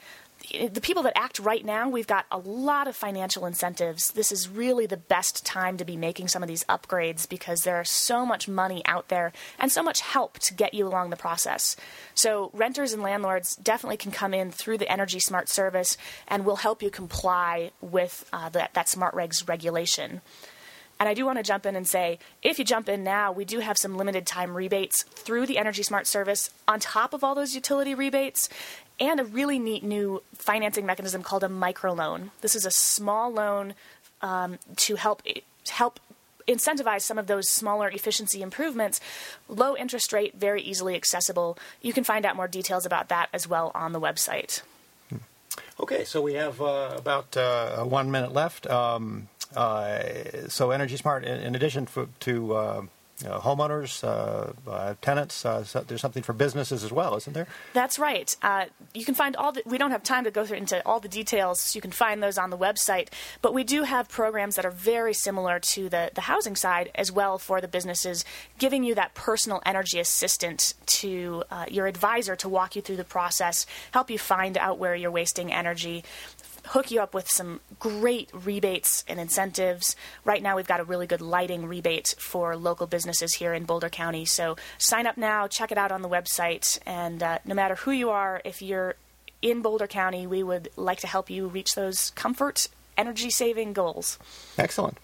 the 0.51 0.81
people 0.81 1.03
that 1.03 1.17
act 1.17 1.39
right 1.39 1.65
now, 1.65 1.89
we've 1.89 2.07
got 2.07 2.25
a 2.31 2.37
lot 2.37 2.87
of 2.87 2.95
financial 2.95 3.45
incentives. 3.45 4.11
This 4.11 4.31
is 4.31 4.49
really 4.49 4.85
the 4.85 4.97
best 4.97 5.45
time 5.45 5.77
to 5.77 5.85
be 5.85 5.97
making 5.97 6.27
some 6.27 6.43
of 6.43 6.47
these 6.47 6.63
upgrades 6.65 7.27
because 7.27 7.61
there's 7.61 7.89
so 7.89 8.25
much 8.25 8.47
money 8.47 8.81
out 8.85 9.07
there 9.07 9.31
and 9.59 9.71
so 9.71 9.81
much 9.81 10.01
help 10.01 10.39
to 10.39 10.53
get 10.53 10.73
you 10.73 10.87
along 10.87 11.09
the 11.09 11.15
process. 11.15 11.75
So, 12.13 12.51
renters 12.53 12.93
and 12.93 13.01
landlords 13.01 13.55
definitely 13.55 13.97
can 13.97 14.11
come 14.11 14.33
in 14.33 14.51
through 14.51 14.77
the 14.77 14.91
Energy 14.91 15.19
Smart 15.19 15.49
service 15.49 15.97
and 16.27 16.45
we'll 16.45 16.57
help 16.57 16.81
you 16.81 16.89
comply 16.89 17.71
with 17.81 18.27
uh, 18.31 18.49
that, 18.49 18.73
that 18.73 18.89
Smart 18.89 19.15
Regs 19.15 19.47
regulation. 19.47 20.21
And 20.99 21.09
I 21.09 21.13
do 21.13 21.25
want 21.25 21.37
to 21.37 21.43
jump 21.43 21.65
in 21.65 21.75
and 21.75 21.87
say 21.87 22.19
if 22.41 22.57
you 22.57 22.65
jump 22.65 22.87
in 22.87 23.03
now, 23.03 23.31
we 23.31 23.45
do 23.45 23.59
have 23.59 23.77
some 23.77 23.97
limited 23.97 24.25
time 24.25 24.55
rebates 24.55 25.03
through 25.03 25.45
the 25.45 25.57
Energy 25.57 25.83
Smart 25.83 26.07
service 26.07 26.49
on 26.67 26.79
top 26.79 27.13
of 27.13 27.23
all 27.23 27.35
those 27.35 27.53
utility 27.53 27.93
rebates 27.93 28.49
and 28.99 29.19
a 29.19 29.25
really 29.25 29.59
neat 29.59 29.83
new 29.83 30.23
financing 30.33 30.85
mechanism 30.85 31.21
called 31.21 31.43
a 31.43 31.49
microloan. 31.49 32.29
This 32.41 32.55
is 32.55 32.65
a 32.65 32.71
small 32.71 33.31
loan 33.31 33.73
um, 34.21 34.57
to 34.77 34.95
help 34.95 35.21
help 35.69 35.99
incentivize 36.47 37.01
some 37.01 37.17
of 37.17 37.27
those 37.27 37.49
smaller 37.49 37.89
efficiency 37.89 38.41
improvements. 38.41 39.01
Low 39.49 39.75
interest 39.75 40.13
rate, 40.13 40.35
very 40.35 40.61
easily 40.61 40.95
accessible. 40.95 41.57
You 41.81 41.91
can 41.91 42.03
find 42.03 42.25
out 42.25 42.35
more 42.35 42.47
details 42.47 42.85
about 42.85 43.09
that 43.09 43.29
as 43.33 43.47
well 43.47 43.71
on 43.73 43.91
the 43.91 43.99
website. 43.99 44.61
Okay, 45.79 46.05
so 46.05 46.21
we 46.21 46.35
have 46.35 46.61
uh, 46.61 46.93
about 46.95 47.35
uh, 47.35 47.83
one 47.83 48.09
minute 48.09 48.31
left. 48.31 48.65
Um, 48.67 49.27
so 50.49 50.71
Energy 50.71 50.97
Smart, 50.97 51.23
in, 51.23 51.39
in 51.39 51.55
addition 51.55 51.87
to 52.21 52.55
uh, 52.55 52.81
uh, 53.23 53.39
homeowners, 53.39 54.03
uh, 54.03 54.51
uh, 54.69 54.95
tenants. 55.01 55.45
Uh, 55.45 55.63
so 55.63 55.81
there's 55.81 56.01
something 56.01 56.23
for 56.23 56.33
businesses 56.33 56.83
as 56.83 56.91
well, 56.91 57.15
isn't 57.15 57.33
there? 57.33 57.47
That's 57.73 57.97
right. 57.97 58.35
Uh, 58.41 58.65
you 58.93 59.05
can 59.05 59.15
find 59.15 59.35
all 59.35 59.53
the. 59.53 59.61
We 59.65 59.77
don't 59.77 59.91
have 59.91 60.03
time 60.03 60.25
to 60.25 60.31
go 60.31 60.45
through 60.45 60.57
into 60.57 60.85
all 60.85 60.99
the 60.99 61.07
details. 61.07 61.75
You 61.75 61.81
can 61.81 61.91
find 61.91 62.21
those 62.21 62.37
on 62.37 62.49
the 62.49 62.57
website, 62.57 63.09
but 63.41 63.53
we 63.53 63.63
do 63.63 63.83
have 63.83 64.09
programs 64.09 64.55
that 64.55 64.65
are 64.65 64.71
very 64.71 65.13
similar 65.13 65.59
to 65.59 65.87
the 65.87 66.11
the 66.13 66.21
housing 66.21 66.55
side 66.55 66.91
as 66.95 67.11
well 67.11 67.37
for 67.37 67.61
the 67.61 67.67
businesses, 67.67 68.25
giving 68.59 68.83
you 68.83 68.95
that 68.95 69.13
personal 69.13 69.61
energy 69.65 69.99
assistant 69.99 70.73
to 70.87 71.43
uh, 71.49 71.65
your 71.69 71.87
advisor 71.87 72.35
to 72.35 72.49
walk 72.49 72.75
you 72.75 72.81
through 72.81 72.97
the 72.97 73.05
process, 73.05 73.65
help 73.91 74.09
you 74.09 74.17
find 74.17 74.57
out 74.57 74.77
where 74.77 74.95
you're 74.95 75.11
wasting 75.11 75.53
energy, 75.53 76.03
hook 76.67 76.91
you 76.91 77.01
up 77.01 77.13
with 77.13 77.29
some 77.29 77.61
great 77.79 78.29
rebates 78.33 79.03
and 79.07 79.19
incentives. 79.19 79.95
Right 80.23 80.41
now, 80.41 80.55
we've 80.55 80.67
got 80.67 80.79
a 80.79 80.83
really 80.83 81.07
good 81.07 81.21
lighting 81.21 81.65
rebate 81.65 82.15
for 82.17 82.55
local 82.55 82.87
businesses 82.87 83.35
here 83.35 83.53
in 83.53 83.65
Boulder 83.65 83.89
County. 83.89 84.25
So 84.25 84.55
sign 84.77 85.07
up 85.07 85.17
now, 85.17 85.47
check 85.47 85.71
it 85.71 85.77
out 85.77 85.91
on 85.91 86.01
the 86.01 86.09
website, 86.09 86.79
and 86.85 87.21
uh, 87.21 87.39
no 87.45 87.55
matter 87.55 87.75
who 87.75 87.91
you 87.91 88.09
are, 88.09 88.41
if 88.43 88.61
you're 88.61 88.95
in 89.41 89.61
Boulder 89.61 89.87
County, 89.87 90.25
we 90.25 90.43
would 90.43 90.69
like 90.75 90.99
to 90.99 91.07
help 91.07 91.29
you 91.29 91.47
reach 91.47 91.75
those 91.75 92.11
comfort, 92.11 92.67
energy 92.97 93.29
saving 93.29 93.73
goals. 93.73 94.17
Excellent. 94.57 94.97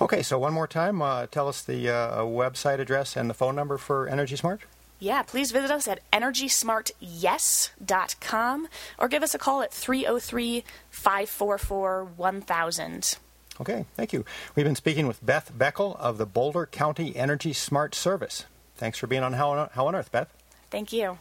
Okay, 0.00 0.22
so 0.22 0.38
one 0.38 0.52
more 0.52 0.66
time, 0.66 1.02
uh, 1.02 1.26
tell 1.26 1.48
us 1.48 1.62
the 1.62 1.88
uh, 1.88 2.18
website 2.22 2.78
address 2.78 3.16
and 3.16 3.28
the 3.28 3.34
phone 3.34 3.54
number 3.54 3.76
for 3.76 4.08
Energy 4.08 4.36
Smart. 4.36 4.62
Yeah, 5.00 5.22
please 5.22 5.50
visit 5.50 5.70
us 5.70 5.88
at 5.88 6.00
EnergySmartYes.com 6.12 8.68
or 8.98 9.08
give 9.08 9.22
us 9.22 9.34
a 9.34 9.38
call 9.38 9.62
at 9.62 9.72
303 9.72 10.62
544 10.90 12.04
1000. 12.16 13.16
Okay, 13.60 13.86
thank 13.94 14.12
you. 14.12 14.26
We've 14.54 14.64
been 14.64 14.76
speaking 14.76 15.06
with 15.06 15.24
Beth 15.24 15.52
Beckel 15.56 15.96
of 15.98 16.18
the 16.18 16.26
Boulder 16.26 16.66
County 16.66 17.16
Energy 17.16 17.54
Smart 17.54 17.94
Service. 17.94 18.44
Thanks 18.76 18.98
for 18.98 19.06
being 19.06 19.22
on 19.22 19.34
How 19.34 19.50
on, 19.50 19.70
How 19.72 19.86
on 19.86 19.94
Earth, 19.94 20.10
Beth. 20.12 20.32
Thank 20.70 20.92
you. 20.92 21.18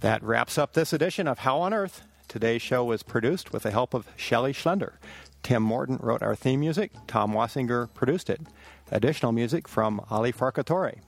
That 0.00 0.22
wraps 0.22 0.58
up 0.58 0.72
this 0.72 0.92
edition 0.92 1.26
of 1.28 1.38
How 1.40 1.58
on 1.60 1.74
Earth. 1.74 2.02
Today's 2.26 2.62
show 2.62 2.82
was 2.84 3.02
produced 3.02 3.52
with 3.52 3.64
the 3.64 3.70
help 3.70 3.92
of 3.92 4.08
Shelley 4.16 4.54
Schlender. 4.54 4.92
Tim 5.42 5.62
Morton 5.62 5.98
wrote 6.00 6.22
our 6.22 6.34
theme 6.34 6.60
music. 6.60 6.92
Tom 7.06 7.32
Wassinger 7.32 7.92
produced 7.92 8.30
it. 8.30 8.40
Additional 8.90 9.32
music 9.32 9.68
from 9.68 10.00
Ali 10.10 10.32
Farcatore. 10.32 11.00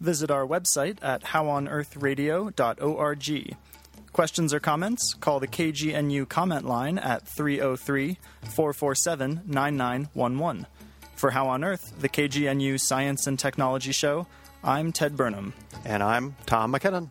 Visit 0.00 0.30
our 0.30 0.46
website 0.46 0.98
at 1.02 1.24
howonearthradio.org. 1.24 3.56
Questions 4.12 4.54
or 4.54 4.60
comments? 4.60 5.14
Call 5.14 5.40
the 5.40 5.48
KGNU 5.48 6.28
comment 6.28 6.64
line 6.66 6.98
at 6.98 7.26
303 7.26 8.18
447 8.42 9.40
9911. 9.46 10.66
For 11.16 11.30
How 11.30 11.48
on 11.48 11.64
Earth, 11.64 11.94
the 12.00 12.08
KGNU 12.08 12.78
Science 12.78 13.26
and 13.26 13.36
Technology 13.38 13.92
Show, 13.92 14.26
I'm 14.62 14.92
Ted 14.92 15.16
Burnham. 15.16 15.54
And 15.84 16.02
I'm 16.02 16.36
Tom 16.46 16.72
McKinnon. 16.72 17.08